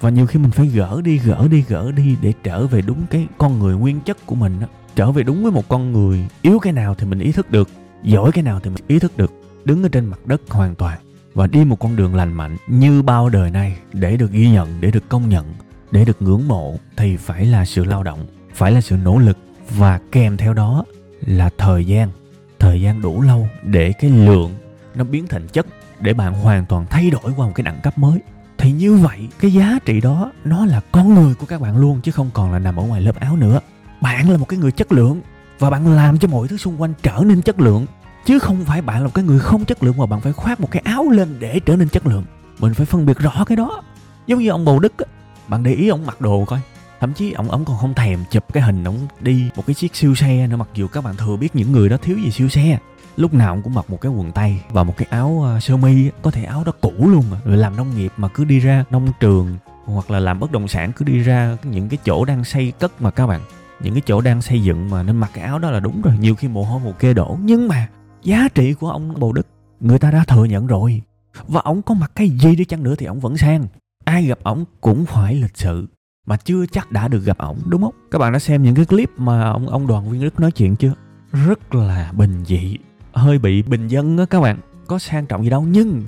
và 0.00 0.10
nhiều 0.10 0.26
khi 0.26 0.38
mình 0.38 0.50
phải 0.50 0.66
gỡ 0.66 1.00
đi 1.04 1.18
gỡ 1.18 1.48
đi 1.50 1.64
gỡ 1.68 1.92
đi 1.92 2.16
để 2.20 2.32
trở 2.42 2.66
về 2.66 2.80
đúng 2.80 3.06
cái 3.10 3.26
con 3.38 3.58
người 3.58 3.76
nguyên 3.76 4.00
chất 4.00 4.26
của 4.26 4.34
mình 4.34 4.60
đó 4.60 4.66
trở 4.96 5.12
về 5.12 5.22
đúng 5.22 5.42
với 5.42 5.52
một 5.52 5.68
con 5.68 5.92
người 5.92 6.28
yếu 6.42 6.58
cái 6.58 6.72
nào 6.72 6.94
thì 6.94 7.06
mình 7.06 7.18
ý 7.18 7.32
thức 7.32 7.50
được, 7.50 7.68
giỏi 8.02 8.32
cái 8.32 8.44
nào 8.44 8.60
thì 8.60 8.70
mình 8.70 8.84
ý 8.88 8.98
thức 8.98 9.16
được. 9.16 9.32
Đứng 9.64 9.82
ở 9.82 9.88
trên 9.88 10.06
mặt 10.06 10.26
đất 10.26 10.42
hoàn 10.48 10.74
toàn 10.74 10.98
và 11.34 11.46
đi 11.46 11.64
một 11.64 11.78
con 11.78 11.96
đường 11.96 12.14
lành 12.14 12.32
mạnh 12.32 12.56
như 12.66 13.02
bao 13.02 13.28
đời 13.28 13.50
nay 13.50 13.76
để 13.92 14.16
được 14.16 14.32
ghi 14.32 14.50
nhận, 14.50 14.80
để 14.80 14.90
được 14.90 15.08
công 15.08 15.28
nhận, 15.28 15.54
để 15.90 16.04
được 16.04 16.22
ngưỡng 16.22 16.48
mộ 16.48 16.76
thì 16.96 17.16
phải 17.16 17.46
là 17.46 17.64
sự 17.64 17.84
lao 17.84 18.02
động, 18.02 18.26
phải 18.54 18.72
là 18.72 18.80
sự 18.80 18.96
nỗ 18.96 19.18
lực. 19.18 19.38
Và 19.70 20.00
kèm 20.12 20.36
theo 20.36 20.54
đó 20.54 20.84
là 21.20 21.50
thời 21.58 21.84
gian 21.84 22.10
thời 22.58 22.80
gian 22.80 23.02
đủ 23.02 23.20
lâu 23.20 23.48
để 23.62 23.92
cái 23.92 24.10
lượng 24.10 24.54
nó 24.94 25.04
biến 25.04 25.26
thành 25.26 25.48
chất 25.48 25.66
để 26.00 26.12
bạn 26.12 26.34
hoàn 26.34 26.66
toàn 26.66 26.86
thay 26.90 27.10
đổi 27.10 27.32
qua 27.36 27.46
một 27.46 27.52
cái 27.54 27.64
đẳng 27.64 27.80
cấp 27.82 27.98
mới 27.98 28.18
thì 28.60 28.72
như 28.72 28.94
vậy, 28.94 29.28
cái 29.40 29.52
giá 29.52 29.78
trị 29.84 30.00
đó, 30.00 30.32
nó 30.44 30.66
là 30.66 30.80
con 30.92 31.14
người 31.14 31.34
của 31.34 31.46
các 31.46 31.60
bạn 31.60 31.76
luôn, 31.76 32.00
chứ 32.00 32.12
không 32.12 32.30
còn 32.34 32.52
là 32.52 32.58
nằm 32.58 32.76
ở 32.76 32.82
ngoài 32.82 33.00
lớp 33.00 33.20
áo 33.20 33.36
nữa. 33.36 33.60
Bạn 34.00 34.30
là 34.30 34.36
một 34.36 34.48
cái 34.48 34.58
người 34.58 34.72
chất 34.72 34.92
lượng, 34.92 35.20
và 35.58 35.70
bạn 35.70 35.96
làm 35.96 36.18
cho 36.18 36.28
mọi 36.28 36.48
thứ 36.48 36.56
xung 36.56 36.82
quanh 36.82 36.92
trở 37.02 37.22
nên 37.26 37.42
chất 37.42 37.60
lượng. 37.60 37.86
Chứ 38.26 38.38
không 38.38 38.64
phải 38.64 38.82
bạn 38.82 38.98
là 38.98 39.04
một 39.04 39.14
cái 39.14 39.24
người 39.24 39.38
không 39.38 39.64
chất 39.64 39.82
lượng 39.82 39.96
mà 39.96 40.06
bạn 40.06 40.20
phải 40.20 40.32
khoác 40.32 40.60
một 40.60 40.68
cái 40.70 40.82
áo 40.84 41.10
lên 41.10 41.36
để 41.38 41.60
trở 41.60 41.76
nên 41.76 41.88
chất 41.88 42.06
lượng. 42.06 42.24
Mình 42.58 42.74
phải 42.74 42.86
phân 42.86 43.06
biệt 43.06 43.18
rõ 43.18 43.44
cái 43.46 43.56
đó. 43.56 43.82
Giống 44.26 44.38
như 44.38 44.48
ông 44.48 44.64
bầu 44.64 44.78
đức 44.78 44.98
á, 44.98 45.04
bạn 45.48 45.62
để 45.62 45.72
ý 45.72 45.88
ông 45.88 46.06
mặc 46.06 46.20
đồ 46.20 46.44
coi. 46.44 46.60
Thậm 47.00 47.12
chí 47.12 47.32
ông 47.32 47.50
ông 47.50 47.64
còn 47.64 47.76
không 47.78 47.94
thèm 47.94 48.24
chụp 48.30 48.44
cái 48.52 48.62
hình 48.62 48.84
ông 48.84 49.06
đi 49.20 49.50
một 49.56 49.66
cái 49.66 49.74
chiếc 49.74 49.96
siêu 49.96 50.14
xe 50.14 50.46
nữa, 50.46 50.56
mặc 50.56 50.68
dù 50.74 50.88
các 50.88 51.04
bạn 51.04 51.16
thừa 51.16 51.36
biết 51.36 51.56
những 51.56 51.72
người 51.72 51.88
đó 51.88 51.96
thiếu 52.02 52.18
gì 52.18 52.30
siêu 52.30 52.48
xe 52.48 52.78
lúc 53.16 53.34
nào 53.34 53.52
ông 53.52 53.62
cũng 53.62 53.74
mặc 53.74 53.90
một 53.90 54.00
cái 54.00 54.12
quần 54.12 54.32
tây 54.32 54.60
và 54.70 54.82
một 54.82 54.96
cái 54.96 55.08
áo 55.10 55.40
ờ, 55.44 55.60
sơ 55.60 55.76
mi 55.76 56.10
có 56.22 56.30
thể 56.30 56.44
áo 56.44 56.64
đó 56.64 56.72
cũ 56.80 56.92
luôn 56.98 57.24
à. 57.32 57.38
rồi 57.44 57.56
làm 57.56 57.76
nông 57.76 57.96
nghiệp 57.96 58.12
mà 58.16 58.28
cứ 58.28 58.44
đi 58.44 58.58
ra 58.58 58.84
nông 58.90 59.08
trường 59.20 59.56
hoặc 59.84 60.10
là 60.10 60.20
làm 60.20 60.40
bất 60.40 60.52
động 60.52 60.68
sản 60.68 60.92
cứ 60.96 61.04
đi 61.04 61.18
ra 61.18 61.56
những 61.64 61.88
cái 61.88 61.98
chỗ 62.04 62.24
đang 62.24 62.44
xây 62.44 62.72
cất 62.78 63.02
mà 63.02 63.10
các 63.10 63.26
bạn, 63.26 63.40
những 63.80 63.94
cái 63.94 64.02
chỗ 64.06 64.20
đang 64.20 64.42
xây 64.42 64.62
dựng 64.62 64.90
mà 64.90 65.02
nên 65.02 65.16
mặc 65.16 65.30
cái 65.34 65.44
áo 65.44 65.58
đó 65.58 65.70
là 65.70 65.80
đúng 65.80 66.02
rồi. 66.02 66.14
Nhiều 66.20 66.34
khi 66.34 66.48
mồ 66.48 66.64
hôi 66.64 66.80
mồ 66.80 66.92
kê 66.92 67.14
đổ. 67.14 67.38
Nhưng 67.42 67.68
mà 67.68 67.88
giá 68.22 68.48
trị 68.54 68.74
của 68.74 68.90
ông 68.90 69.20
Bồ 69.20 69.32
đức, 69.32 69.46
người 69.80 69.98
ta 69.98 70.10
đã 70.10 70.24
thừa 70.24 70.44
nhận 70.44 70.66
rồi. 70.66 71.02
Và 71.48 71.60
ông 71.60 71.82
có 71.82 71.94
mặc 71.94 72.12
cái 72.14 72.28
gì 72.28 72.56
đi 72.56 72.64
chăng 72.64 72.82
nữa 72.82 72.94
thì 72.98 73.06
ông 73.06 73.20
vẫn 73.20 73.36
sang. 73.36 73.66
Ai 74.04 74.24
gặp 74.24 74.38
ông 74.42 74.64
cũng 74.80 75.06
phải 75.06 75.34
lịch 75.34 75.56
sự 75.56 75.86
mà 76.26 76.36
chưa 76.36 76.66
chắc 76.66 76.92
đã 76.92 77.08
được 77.08 77.24
gặp 77.24 77.38
ổng 77.38 77.58
đúng 77.66 77.82
không? 77.82 77.94
Các 78.10 78.18
bạn 78.18 78.32
đã 78.32 78.38
xem 78.38 78.62
những 78.62 78.74
cái 78.74 78.84
clip 78.84 79.10
mà 79.16 79.50
ông 79.50 79.68
ông 79.68 79.86
đoàn 79.86 80.10
viên 80.10 80.20
đức 80.22 80.40
nói 80.40 80.52
chuyện 80.52 80.76
chưa? 80.76 80.92
Rất 81.32 81.74
là 81.74 82.12
bình 82.12 82.44
dị 82.44 82.76
hơi 83.12 83.38
bị 83.38 83.62
bình 83.62 83.88
dân 83.88 84.18
á 84.18 84.24
các 84.24 84.40
bạn, 84.40 84.58
có 84.86 84.98
sang 84.98 85.26
trọng 85.26 85.44
gì 85.44 85.50
đâu. 85.50 85.66
Nhưng 85.70 86.02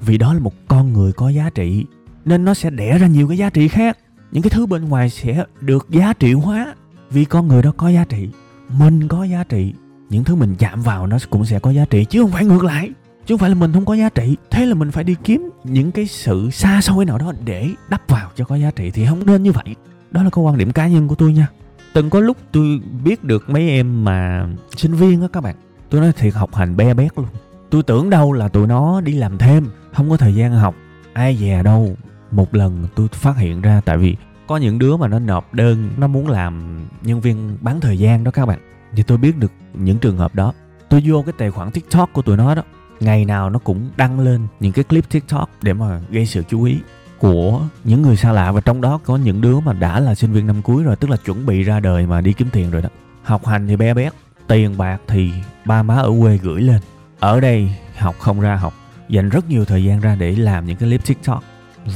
vì 0.00 0.18
đó 0.18 0.34
là 0.34 0.40
một 0.40 0.54
con 0.68 0.92
người 0.92 1.12
có 1.12 1.28
giá 1.28 1.50
trị, 1.50 1.84
nên 2.24 2.44
nó 2.44 2.54
sẽ 2.54 2.70
đẻ 2.70 2.98
ra 2.98 3.06
nhiều 3.06 3.28
cái 3.28 3.38
giá 3.38 3.50
trị 3.50 3.68
khác. 3.68 3.98
Những 4.32 4.42
cái 4.42 4.50
thứ 4.50 4.66
bên 4.66 4.88
ngoài 4.88 5.10
sẽ 5.10 5.44
được 5.60 5.86
giá 5.90 6.12
trị 6.12 6.32
hóa 6.32 6.74
vì 7.10 7.24
con 7.24 7.48
người 7.48 7.62
đó 7.62 7.72
có 7.76 7.88
giá 7.88 8.04
trị. 8.04 8.28
Mình 8.68 9.08
có 9.08 9.24
giá 9.24 9.44
trị, 9.44 9.74
những 10.10 10.24
thứ 10.24 10.34
mình 10.34 10.54
chạm 10.58 10.82
vào 10.82 11.06
nó 11.06 11.18
cũng 11.30 11.44
sẽ 11.44 11.58
có 11.58 11.70
giá 11.70 11.84
trị, 11.84 12.04
chứ 12.04 12.22
không 12.22 12.30
phải 12.30 12.44
ngược 12.44 12.64
lại. 12.64 12.90
Chứ 13.26 13.34
không 13.34 13.38
phải 13.38 13.50
là 13.50 13.54
mình 13.54 13.72
không 13.72 13.84
có 13.84 13.94
giá 13.94 14.08
trị. 14.08 14.36
Thế 14.50 14.66
là 14.66 14.74
mình 14.74 14.90
phải 14.90 15.04
đi 15.04 15.14
kiếm 15.24 15.50
những 15.64 15.92
cái 15.92 16.06
sự 16.06 16.50
xa 16.50 16.80
xôi 16.80 17.04
nào 17.04 17.18
đó 17.18 17.32
để 17.44 17.68
đắp 17.88 18.08
vào 18.08 18.30
cho 18.36 18.44
có 18.44 18.56
giá 18.56 18.70
trị 18.70 18.90
thì 18.90 19.06
không 19.06 19.26
nên 19.26 19.42
như 19.42 19.52
vậy. 19.52 19.76
Đó 20.10 20.22
là 20.22 20.30
cái 20.30 20.44
quan 20.44 20.58
điểm 20.58 20.72
cá 20.72 20.88
nhân 20.88 21.08
của 21.08 21.14
tôi 21.14 21.32
nha. 21.32 21.48
Từng 21.92 22.10
có 22.10 22.20
lúc 22.20 22.36
tôi 22.52 22.80
biết 23.04 23.24
được 23.24 23.50
mấy 23.50 23.68
em 23.70 24.04
mà 24.04 24.48
sinh 24.76 24.94
viên 24.94 25.22
á 25.22 25.28
các 25.32 25.40
bạn 25.40 25.56
tôi 25.90 26.00
nói 26.00 26.12
thiệt 26.12 26.34
học 26.34 26.54
hành 26.54 26.76
be 26.76 26.94
bét 26.94 27.18
luôn. 27.18 27.26
Tôi 27.70 27.82
tưởng 27.82 28.10
đâu 28.10 28.32
là 28.32 28.48
tụi 28.48 28.66
nó 28.66 29.00
đi 29.00 29.12
làm 29.12 29.38
thêm, 29.38 29.66
không 29.92 30.10
có 30.10 30.16
thời 30.16 30.34
gian 30.34 30.52
học. 30.52 30.74
Ai 31.12 31.36
dè 31.36 31.62
đâu. 31.62 31.96
Một 32.30 32.54
lần 32.54 32.86
tôi 32.94 33.08
phát 33.08 33.36
hiện 33.36 33.60
ra 33.60 33.80
tại 33.84 33.96
vì 33.96 34.16
có 34.46 34.56
những 34.56 34.78
đứa 34.78 34.96
mà 34.96 35.08
nó 35.08 35.18
nộp 35.18 35.54
đơn, 35.54 35.90
nó 35.96 36.06
muốn 36.06 36.28
làm 36.28 36.84
nhân 37.02 37.20
viên 37.20 37.58
bán 37.60 37.80
thời 37.80 37.98
gian 37.98 38.24
đó 38.24 38.30
các 38.30 38.46
bạn. 38.46 38.58
Thì 38.96 39.02
tôi 39.02 39.18
biết 39.18 39.36
được 39.36 39.52
những 39.74 39.98
trường 39.98 40.18
hợp 40.18 40.34
đó. 40.34 40.52
Tôi 40.88 41.02
vô 41.06 41.22
cái 41.22 41.32
tài 41.38 41.50
khoản 41.50 41.70
tiktok 41.70 42.12
của 42.12 42.22
tụi 42.22 42.36
nó 42.36 42.54
đó. 42.54 42.62
Ngày 43.00 43.24
nào 43.24 43.50
nó 43.50 43.58
cũng 43.58 43.90
đăng 43.96 44.20
lên 44.20 44.46
những 44.60 44.72
cái 44.72 44.84
clip 44.84 45.10
tiktok 45.10 45.50
để 45.62 45.72
mà 45.72 46.00
gây 46.10 46.26
sự 46.26 46.42
chú 46.48 46.62
ý 46.62 46.78
của 47.18 47.60
những 47.84 48.02
người 48.02 48.16
xa 48.16 48.32
lạ. 48.32 48.52
Và 48.52 48.60
trong 48.60 48.80
đó 48.80 49.00
có 49.04 49.16
những 49.16 49.40
đứa 49.40 49.60
mà 49.60 49.72
đã 49.72 50.00
là 50.00 50.14
sinh 50.14 50.32
viên 50.32 50.46
năm 50.46 50.62
cuối 50.62 50.84
rồi, 50.84 50.96
tức 50.96 51.10
là 51.10 51.16
chuẩn 51.16 51.46
bị 51.46 51.62
ra 51.62 51.80
đời 51.80 52.06
mà 52.06 52.20
đi 52.20 52.32
kiếm 52.32 52.48
tiền 52.52 52.70
rồi 52.70 52.82
đó. 52.82 52.88
Học 53.22 53.46
hành 53.46 53.68
thì 53.68 53.76
bé 53.76 53.94
bét 53.94 54.12
tiền 54.48 54.78
bạc 54.78 55.00
thì 55.06 55.30
ba 55.64 55.82
má 55.82 55.96
ở 55.96 56.12
quê 56.20 56.36
gửi 56.36 56.62
lên. 56.62 56.80
Ở 57.20 57.40
đây 57.40 57.72
học 57.98 58.16
không 58.18 58.40
ra 58.40 58.56
học, 58.56 58.74
dành 59.08 59.28
rất 59.28 59.48
nhiều 59.48 59.64
thời 59.64 59.84
gian 59.84 60.00
ra 60.00 60.14
để 60.14 60.36
làm 60.36 60.66
những 60.66 60.76
cái 60.76 60.88
clip 60.88 61.06
tiktok. 61.06 61.44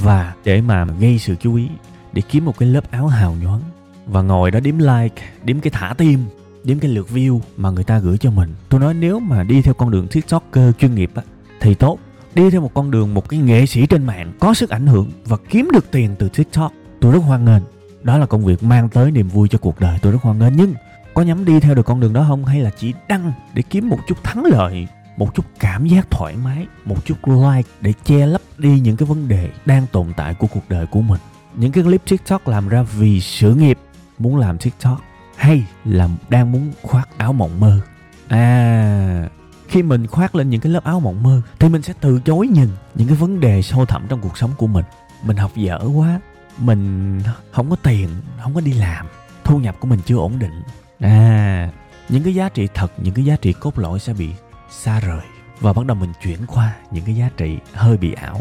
Và 0.03 0.35
để 0.45 0.61
mà 0.61 0.85
gây 0.85 1.19
sự 1.19 1.35
chú 1.41 1.55
ý, 1.55 1.69
để 2.13 2.23
kiếm 2.31 2.45
một 2.45 2.59
cái 2.59 2.69
lớp 2.69 2.91
áo 2.91 3.07
hào 3.07 3.37
nhoáng. 3.43 3.61
Và 4.07 4.23
ngồi 4.23 4.51
đó 4.51 4.61
đếm 4.61 4.79
like, 4.79 5.23
đếm 5.45 5.61
cái 5.61 5.71
thả 5.71 5.95
tim, 5.99 6.21
đếm 6.65 6.79
cái 6.79 6.91
lượt 6.91 7.09
view 7.13 7.41
mà 7.57 7.71
người 7.71 7.85
ta 7.85 7.99
gửi 7.99 8.19
cho 8.19 8.31
mình. 8.31 8.55
Tôi 8.69 8.81
nói 8.81 8.95
nếu 8.95 9.21
mà 9.21 9.43
đi 9.43 9.63
theo 9.63 9.75
con 9.75 9.91
đường 9.91 10.09
tiktoker 10.09 10.75
chuyên 10.79 10.95
nghiệp 10.95 11.11
á, 11.15 11.23
thì 11.61 11.75
tốt. 11.75 11.99
Đi 12.35 12.51
theo 12.51 12.61
một 12.61 12.75
con 12.75 12.91
đường, 12.91 13.15
một 13.15 13.29
cái 13.29 13.41
nghệ 13.41 13.67
sĩ 13.67 13.87
trên 13.87 14.07
mạng 14.07 14.33
có 14.41 14.55
sức 14.55 14.71
ảnh 14.71 14.87
hưởng 14.87 15.11
và 15.27 15.37
kiếm 15.49 15.69
được 15.73 15.91
tiền 15.91 16.15
từ 16.19 16.29
tiktok, 16.29 16.73
tôi 17.01 17.13
rất 17.13 17.19
hoan 17.19 17.45
nghênh. 17.45 17.63
Đó 18.03 18.19
là 18.19 18.27
công 18.27 18.45
việc 18.45 18.63
mang 18.63 18.89
tới 18.89 19.11
niềm 19.11 19.29
vui 19.29 19.49
cho 19.49 19.59
cuộc 19.59 19.81
đời 19.81 19.99
tôi 20.03 20.13
rất 20.13 20.23
hoan 20.23 20.39
nghênh. 20.39 20.53
Nhưng 20.57 20.75
có 21.15 21.23
nhắm 21.23 21.45
đi 21.45 21.61
theo 21.61 21.75
được 21.75 21.87
con 21.87 22.01
đường 22.01 22.13
đó 22.13 22.25
không? 22.29 22.45
Hay 22.45 22.61
là 22.61 22.71
chỉ 22.79 22.95
đăng 23.09 23.33
để 23.55 23.63
kiếm 23.63 23.89
một 23.89 23.99
chút 24.07 24.25
thắng 24.25 24.45
lợi, 24.45 24.89
một 25.17 25.35
chút 25.35 25.47
cảm 25.59 25.87
giác 25.87 26.11
thoải 26.11 26.37
mái, 26.37 26.67
một 26.85 27.05
chút 27.05 27.29
like 27.29 27.69
để 27.81 27.93
che 28.05 28.27
lấp 28.27 28.41
đi 28.59 28.81
những 28.81 28.97
cái 28.97 29.07
vấn 29.07 29.29
đề 29.29 29.51
đang 29.67 29.87
tồn 29.93 30.13
tại 30.17 30.35
của 30.35 30.47
cuộc 30.47 30.69
đời 30.69 30.87
của 30.87 31.01
mình? 31.01 31.21
Những 31.55 31.73
cái 31.73 31.85
clip 31.85 32.03
tiktok 32.05 32.49
làm 32.49 32.69
ra 32.69 32.83
vì 32.83 33.21
sự 33.21 33.55
nghiệp, 33.55 33.79
muốn 34.19 34.37
làm 34.37 34.59
tiktok 34.59 35.03
hay 35.37 35.65
là 35.85 36.09
đang 36.29 36.53
muốn 36.53 36.73
khoác 36.83 37.09
áo 37.19 37.33
mộng 37.33 37.61
mơ? 37.61 37.81
À 38.29 39.29
khi 39.73 39.83
mình 39.83 40.07
khoác 40.07 40.35
lên 40.35 40.51
những 40.51 40.61
cái 40.61 40.73
lớp 40.73 40.85
áo 40.85 41.01
mộng 41.01 41.23
mơ 41.23 41.43
thì 41.59 41.69
mình 41.69 41.83
sẽ 41.83 41.93
từ 42.01 42.21
chối 42.25 42.47
nhìn 42.47 42.69
những 42.95 43.09
cái 43.09 43.17
vấn 43.17 43.41
đề 43.41 43.63
sâu 43.63 43.87
thẳm 43.87 44.07
trong 44.09 44.21
cuộc 44.21 44.39
sống 44.39 44.51
của 44.57 44.67
mình. 44.67 44.85
Mình 45.23 45.37
học 45.37 45.51
dở 45.57 45.81
quá, 45.95 46.21
mình 46.59 47.21
không 47.53 47.71
có 47.71 47.77
tiền, 47.77 48.09
không 48.43 48.55
có 48.55 48.61
đi 48.61 48.73
làm, 48.73 49.07
thu 49.45 49.59
nhập 49.59 49.77
của 49.81 49.89
mình 49.89 50.01
chưa 50.07 50.17
ổn 50.17 50.39
định 50.39 50.63
à 51.03 51.71
những 52.09 52.23
cái 52.23 52.35
giá 52.35 52.49
trị 52.49 52.69
thật, 52.75 52.93
những 52.99 53.15
cái 53.15 53.25
giá 53.25 53.37
trị 53.37 53.53
cốt 53.53 53.79
lõi 53.79 53.99
sẽ 53.99 54.15
bị 54.15 54.31
xa 54.71 55.01
rời 55.01 55.21
và 55.61 55.73
bắt 55.73 55.87
đầu 55.87 55.97
mình 55.97 56.13
chuyển 56.23 56.39
qua 56.47 56.77
những 56.91 57.05
cái 57.05 57.17
giá 57.17 57.31
trị 57.37 57.59
hơi 57.73 57.97
bị 57.97 58.13
ảo. 58.13 58.41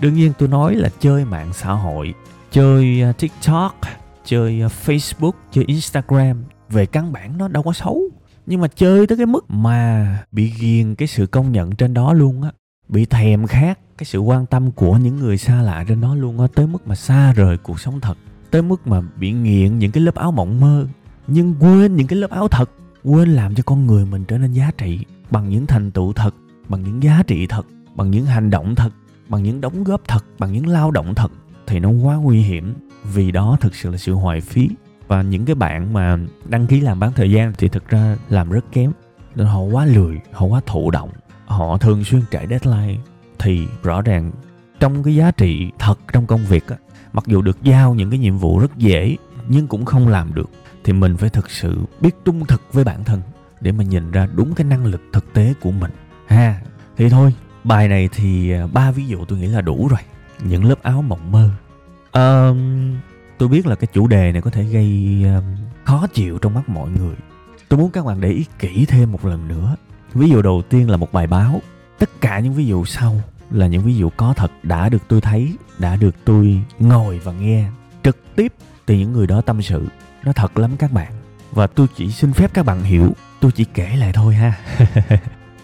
Đương 0.00 0.14
nhiên 0.14 0.32
tôi 0.38 0.48
nói 0.48 0.74
là 0.74 0.88
chơi 1.00 1.24
mạng 1.24 1.52
xã 1.52 1.72
hội, 1.72 2.14
chơi 2.50 3.02
à, 3.02 3.12
tiktok, 3.12 3.78
chơi 4.24 4.62
à, 4.62 4.68
facebook, 4.86 5.32
chơi 5.50 5.64
instagram 5.64 6.44
về 6.68 6.86
căn 6.86 7.12
bản 7.12 7.38
nó 7.38 7.48
đâu 7.48 7.62
có 7.62 7.72
xấu. 7.72 8.02
Nhưng 8.46 8.60
mà 8.60 8.68
chơi 8.68 9.06
tới 9.06 9.18
cái 9.18 9.26
mức 9.26 9.44
mà 9.48 10.18
bị 10.32 10.52
ghiền 10.58 10.94
cái 10.94 11.08
sự 11.08 11.26
công 11.26 11.52
nhận 11.52 11.72
trên 11.72 11.94
đó 11.94 12.12
luôn 12.12 12.42
á, 12.42 12.50
bị 12.88 13.04
thèm 13.04 13.46
khát 13.46 13.78
cái 13.98 14.04
sự 14.04 14.18
quan 14.18 14.46
tâm 14.46 14.70
của 14.70 14.96
những 14.96 15.16
người 15.16 15.38
xa 15.38 15.62
lạ 15.62 15.84
trên 15.88 16.00
đó 16.00 16.14
luôn 16.14 16.40
á, 16.40 16.46
tới 16.54 16.66
mức 16.66 16.86
mà 16.86 16.94
xa 16.94 17.32
rời 17.32 17.56
cuộc 17.58 17.80
sống 17.80 18.00
thật, 18.00 18.18
tới 18.50 18.62
mức 18.62 18.86
mà 18.86 19.00
bị 19.16 19.32
nghiện 19.32 19.78
những 19.78 19.92
cái 19.92 20.02
lớp 20.02 20.14
áo 20.14 20.32
mộng 20.32 20.60
mơ 20.60 20.86
nhưng 21.26 21.54
quên 21.60 21.96
những 21.96 22.06
cái 22.06 22.18
lớp 22.18 22.30
áo 22.30 22.48
thật, 22.48 22.70
quên 23.04 23.28
làm 23.28 23.54
cho 23.54 23.62
con 23.66 23.86
người 23.86 24.06
mình 24.06 24.24
trở 24.24 24.38
nên 24.38 24.52
giá 24.52 24.70
trị 24.78 24.98
bằng 25.30 25.48
những 25.48 25.66
thành 25.66 25.90
tựu 25.90 26.12
thật, 26.12 26.34
bằng 26.68 26.82
những 26.82 27.02
giá 27.02 27.22
trị 27.26 27.46
thật, 27.46 27.66
bằng 27.94 28.10
những 28.10 28.26
hành 28.26 28.50
động 28.50 28.74
thật, 28.74 28.90
bằng 29.28 29.42
những 29.42 29.60
đóng 29.60 29.84
góp 29.84 30.00
thật, 30.08 30.24
bằng 30.38 30.52
những 30.52 30.66
lao 30.66 30.90
động 30.90 31.14
thật 31.14 31.32
thì 31.66 31.80
nó 31.80 31.90
quá 31.90 32.16
nguy 32.16 32.40
hiểm. 32.42 32.74
Vì 33.04 33.30
đó 33.30 33.56
thực 33.60 33.74
sự 33.74 33.90
là 33.90 33.96
sự 33.96 34.12
hoài 34.12 34.40
phí. 34.40 34.68
Và 35.08 35.22
những 35.22 35.44
cái 35.44 35.54
bạn 35.54 35.92
mà 35.92 36.18
đăng 36.44 36.66
ký 36.66 36.80
làm 36.80 37.00
bán 37.00 37.12
thời 37.12 37.30
gian 37.30 37.52
thì 37.58 37.68
thực 37.68 37.88
ra 37.88 38.16
làm 38.28 38.50
rất 38.50 38.64
kém. 38.72 38.92
Nên 39.34 39.46
họ 39.46 39.60
quá 39.60 39.86
lười, 39.86 40.20
họ 40.32 40.46
quá 40.46 40.60
thụ 40.66 40.90
động. 40.90 41.10
Họ 41.46 41.78
thường 41.78 42.04
xuyên 42.04 42.22
trễ 42.30 42.46
deadline. 42.50 43.00
Thì 43.38 43.66
rõ 43.82 44.02
ràng 44.02 44.32
trong 44.80 45.02
cái 45.02 45.14
giá 45.14 45.30
trị 45.30 45.70
thật 45.78 45.98
trong 46.12 46.26
công 46.26 46.44
việc 46.44 46.68
á, 46.68 46.76
mặc 47.12 47.24
dù 47.26 47.42
được 47.42 47.62
giao 47.62 47.94
những 47.94 48.10
cái 48.10 48.18
nhiệm 48.18 48.38
vụ 48.38 48.58
rất 48.58 48.76
dễ 48.76 49.16
nhưng 49.52 49.66
cũng 49.66 49.84
không 49.84 50.08
làm 50.08 50.34
được 50.34 50.50
thì 50.84 50.92
mình 50.92 51.16
phải 51.16 51.30
thực 51.30 51.50
sự 51.50 51.78
biết 52.00 52.14
trung 52.24 52.46
thực 52.46 52.62
với 52.72 52.84
bản 52.84 53.04
thân 53.04 53.20
để 53.60 53.72
mà 53.72 53.84
nhìn 53.84 54.10
ra 54.10 54.28
đúng 54.34 54.54
cái 54.54 54.64
năng 54.64 54.84
lực 54.84 55.02
thực 55.12 55.32
tế 55.32 55.54
của 55.60 55.70
mình. 55.70 55.90
Ha 56.26 56.60
thì 56.96 57.08
thôi 57.08 57.34
bài 57.64 57.88
này 57.88 58.08
thì 58.12 58.52
à, 58.52 58.66
ba 58.72 58.90
ví 58.90 59.06
dụ 59.06 59.24
tôi 59.24 59.38
nghĩ 59.38 59.46
là 59.46 59.60
đủ 59.60 59.88
rồi. 59.88 60.00
Những 60.44 60.64
lớp 60.64 60.82
áo 60.82 61.02
mộng 61.02 61.32
mơ. 61.32 61.50
Um, 62.12 62.96
tôi 63.38 63.48
biết 63.48 63.66
là 63.66 63.74
cái 63.74 63.88
chủ 63.92 64.06
đề 64.06 64.32
này 64.32 64.42
có 64.42 64.50
thể 64.50 64.64
gây 64.64 65.22
um, 65.24 65.44
khó 65.84 66.06
chịu 66.06 66.38
trong 66.38 66.54
mắt 66.54 66.68
mọi 66.68 66.90
người. 66.90 67.16
Tôi 67.68 67.78
muốn 67.78 67.90
các 67.90 68.06
bạn 68.06 68.20
để 68.20 68.28
ý 68.28 68.44
kỹ 68.58 68.84
thêm 68.88 69.12
một 69.12 69.24
lần 69.24 69.48
nữa. 69.48 69.76
Ví 70.14 70.30
dụ 70.30 70.42
đầu 70.42 70.62
tiên 70.68 70.90
là 70.90 70.96
một 70.96 71.12
bài 71.12 71.26
báo. 71.26 71.60
Tất 71.98 72.20
cả 72.20 72.40
những 72.40 72.54
ví 72.54 72.66
dụ 72.66 72.84
sau 72.84 73.20
là 73.50 73.66
những 73.66 73.82
ví 73.82 73.96
dụ 73.96 74.10
có 74.16 74.34
thật 74.36 74.50
đã 74.62 74.88
được 74.88 75.02
tôi 75.08 75.20
thấy 75.20 75.56
đã 75.78 75.96
được 75.96 76.14
tôi 76.24 76.60
ngồi 76.78 77.18
và 77.18 77.32
nghe 77.32 77.68
trực 78.02 78.16
tiếp 78.36 78.52
từ 78.86 78.94
những 78.94 79.12
người 79.12 79.26
đó 79.26 79.40
tâm 79.40 79.62
sự. 79.62 79.86
Nó 80.24 80.32
thật 80.32 80.58
lắm 80.58 80.70
các 80.78 80.92
bạn. 80.92 81.12
Và 81.50 81.66
tôi 81.66 81.86
chỉ 81.96 82.10
xin 82.10 82.32
phép 82.32 82.54
các 82.54 82.66
bạn 82.66 82.82
hiểu, 82.82 83.12
tôi 83.40 83.52
chỉ 83.52 83.64
kể 83.64 83.96
lại 83.96 84.12
thôi 84.12 84.34
ha. 84.34 84.58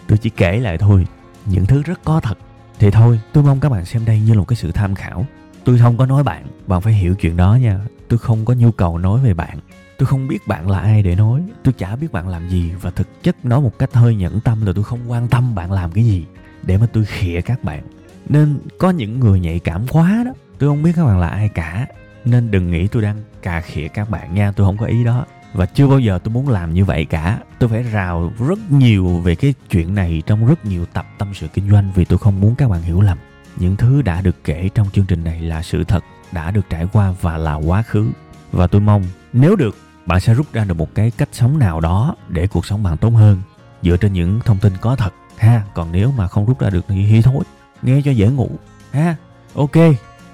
Tôi 0.07 0.17
chỉ 0.17 0.29
kể 0.29 0.59
lại 0.59 0.77
thôi, 0.77 1.07
những 1.45 1.65
thứ 1.65 1.81
rất 1.81 1.99
có 2.03 2.19
thật. 2.19 2.37
Thì 2.79 2.91
thôi, 2.91 3.19
tôi 3.33 3.43
mong 3.43 3.59
các 3.59 3.69
bạn 3.69 3.85
xem 3.85 4.05
đây 4.05 4.19
như 4.19 4.33
là 4.33 4.39
một 4.39 4.47
cái 4.47 4.55
sự 4.55 4.71
tham 4.71 4.95
khảo. 4.95 5.25
Tôi 5.63 5.79
không 5.79 5.97
có 5.97 6.05
nói 6.05 6.23
bạn 6.23 6.45
bạn 6.67 6.81
phải 6.81 6.93
hiểu 6.93 7.15
chuyện 7.15 7.37
đó 7.37 7.55
nha. 7.61 7.79
Tôi 8.07 8.19
không 8.19 8.45
có 8.45 8.53
nhu 8.53 8.71
cầu 8.71 8.97
nói 8.97 9.19
về 9.19 9.33
bạn. 9.33 9.59
Tôi 9.97 10.07
không 10.07 10.27
biết 10.27 10.47
bạn 10.47 10.69
là 10.69 10.79
ai 10.79 11.03
để 11.03 11.15
nói. 11.15 11.41
Tôi 11.63 11.73
chả 11.73 11.95
biết 11.95 12.11
bạn 12.11 12.27
làm 12.27 12.49
gì 12.49 12.71
và 12.81 12.91
thực 12.91 13.23
chất 13.23 13.45
nói 13.45 13.61
một 13.61 13.79
cách 13.79 13.93
hơi 13.93 14.15
nhẫn 14.15 14.39
tâm 14.39 14.65
là 14.65 14.71
tôi 14.75 14.83
không 14.83 15.11
quan 15.11 15.27
tâm 15.27 15.55
bạn 15.55 15.71
làm 15.71 15.91
cái 15.91 16.05
gì 16.05 16.25
để 16.63 16.77
mà 16.77 16.87
tôi 16.93 17.05
khịa 17.05 17.41
các 17.41 17.63
bạn. 17.63 17.83
Nên 18.29 18.59
có 18.77 18.89
những 18.89 19.19
người 19.19 19.39
nhạy 19.39 19.59
cảm 19.59 19.87
quá 19.87 20.23
đó. 20.25 20.31
Tôi 20.59 20.69
không 20.69 20.83
biết 20.83 20.91
các 20.95 21.05
bạn 21.05 21.19
là 21.19 21.27
ai 21.27 21.49
cả 21.49 21.87
nên 22.29 22.51
đừng 22.51 22.71
nghĩ 22.71 22.87
tôi 22.87 23.01
đang 23.01 23.23
cà 23.41 23.61
khịa 23.61 23.87
các 23.87 24.09
bạn 24.09 24.33
nha 24.33 24.51
tôi 24.51 24.67
không 24.67 24.77
có 24.77 24.85
ý 24.85 25.03
đó. 25.03 25.25
Và 25.53 25.65
chưa 25.65 25.87
bao 25.87 25.99
giờ 25.99 26.19
tôi 26.23 26.33
muốn 26.33 26.49
làm 26.49 26.73
như 26.73 26.85
vậy 26.85 27.05
cả. 27.05 27.39
Tôi 27.59 27.69
phải 27.69 27.83
rào 27.83 28.31
rất 28.47 28.59
nhiều 28.71 29.07
về 29.07 29.35
cái 29.35 29.53
chuyện 29.69 29.95
này 29.95 30.21
trong 30.25 30.47
rất 30.47 30.65
nhiều 30.65 30.85
tập 30.85 31.05
tâm 31.17 31.33
sự 31.33 31.47
kinh 31.47 31.71
doanh 31.71 31.91
vì 31.95 32.05
tôi 32.05 32.19
không 32.19 32.41
muốn 32.41 32.55
các 32.55 32.69
bạn 32.69 32.81
hiểu 32.81 33.01
lầm. 33.01 33.17
Những 33.57 33.75
thứ 33.75 34.01
đã 34.01 34.21
được 34.21 34.43
kể 34.43 34.69
trong 34.75 34.89
chương 34.93 35.05
trình 35.05 35.23
này 35.23 35.41
là 35.41 35.61
sự 35.61 35.83
thật 35.83 36.03
đã 36.31 36.51
được 36.51 36.69
trải 36.69 36.87
qua 36.93 37.13
và 37.21 37.37
là 37.37 37.53
quá 37.53 37.81
khứ. 37.81 38.11
Và 38.51 38.67
tôi 38.67 38.81
mong 38.81 39.03
nếu 39.33 39.55
được 39.55 39.77
bạn 40.05 40.19
sẽ 40.19 40.33
rút 40.33 40.53
ra 40.53 40.63
được 40.65 40.73
một 40.73 40.95
cái 40.95 41.11
cách 41.17 41.29
sống 41.31 41.59
nào 41.59 41.79
đó 41.79 42.15
để 42.27 42.47
cuộc 42.47 42.65
sống 42.65 42.83
bạn 42.83 42.97
tốt 42.97 43.09
hơn. 43.09 43.41
Dựa 43.81 43.97
trên 43.97 44.13
những 44.13 44.39
thông 44.45 44.57
tin 44.57 44.73
có 44.81 44.95
thật 44.95 45.13
ha. 45.37 45.63
Còn 45.73 45.91
nếu 45.91 46.11
mà 46.11 46.27
không 46.27 46.45
rút 46.45 46.59
ra 46.59 46.69
được 46.69 46.85
thì, 46.87 46.95
hy 46.95 47.21
thôi 47.21 47.43
nghe 47.81 48.01
cho 48.05 48.11
dễ 48.11 48.27
ngủ 48.27 48.49
ha. 48.91 49.15
Ok. 49.53 49.75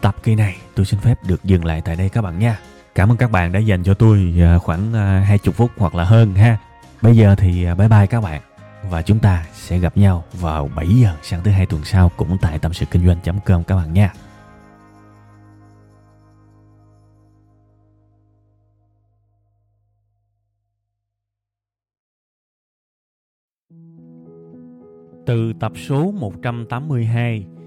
Tập 0.01 0.15
kỳ 0.23 0.36
này 0.36 0.55
tôi 0.75 0.86
xin 0.86 0.99
phép 0.99 1.19
được 1.27 1.43
dừng 1.43 1.65
lại 1.65 1.81
tại 1.86 1.95
đây 1.95 2.10
các 2.10 2.21
bạn 2.21 2.39
nha. 2.39 2.60
Cảm 2.95 3.12
ơn 3.12 3.17
các 3.17 3.31
bạn 3.31 3.51
đã 3.51 3.60
dành 3.60 3.84
cho 3.84 3.93
tôi 3.93 4.34
à, 4.41 4.58
khoảng 4.58 4.93
à, 4.93 5.23
20 5.27 5.53
phút 5.53 5.71
hoặc 5.77 5.95
là 5.95 6.03
hơn 6.03 6.36
ha. 6.36 6.58
Bây 7.01 7.17
giờ 7.17 7.36
thì 7.38 7.65
à, 7.65 7.75
bye 7.75 7.88
bye 7.88 8.08
các 8.08 8.21
bạn 8.21 8.41
và 8.89 9.01
chúng 9.01 9.19
ta 9.19 9.45
sẽ 9.53 9.79
gặp 9.79 9.97
nhau 9.97 10.23
vào 10.34 10.69
7 10.75 10.88
giờ 10.88 11.15
sáng 11.23 11.43
thứ 11.43 11.51
hai 11.51 11.65
tuần 11.65 11.84
sau 11.84 12.12
cũng 12.17 12.38
tại 12.41 12.60
tâm 12.60 12.73
sự 12.73 12.86
kinh 12.86 13.05
doanh.com 13.05 13.63
các 13.63 13.75
bạn 13.75 13.93
nha. 13.93 14.13
Từ 25.25 25.53
tập 25.60 25.71
số 25.88 26.12
182 26.12 27.45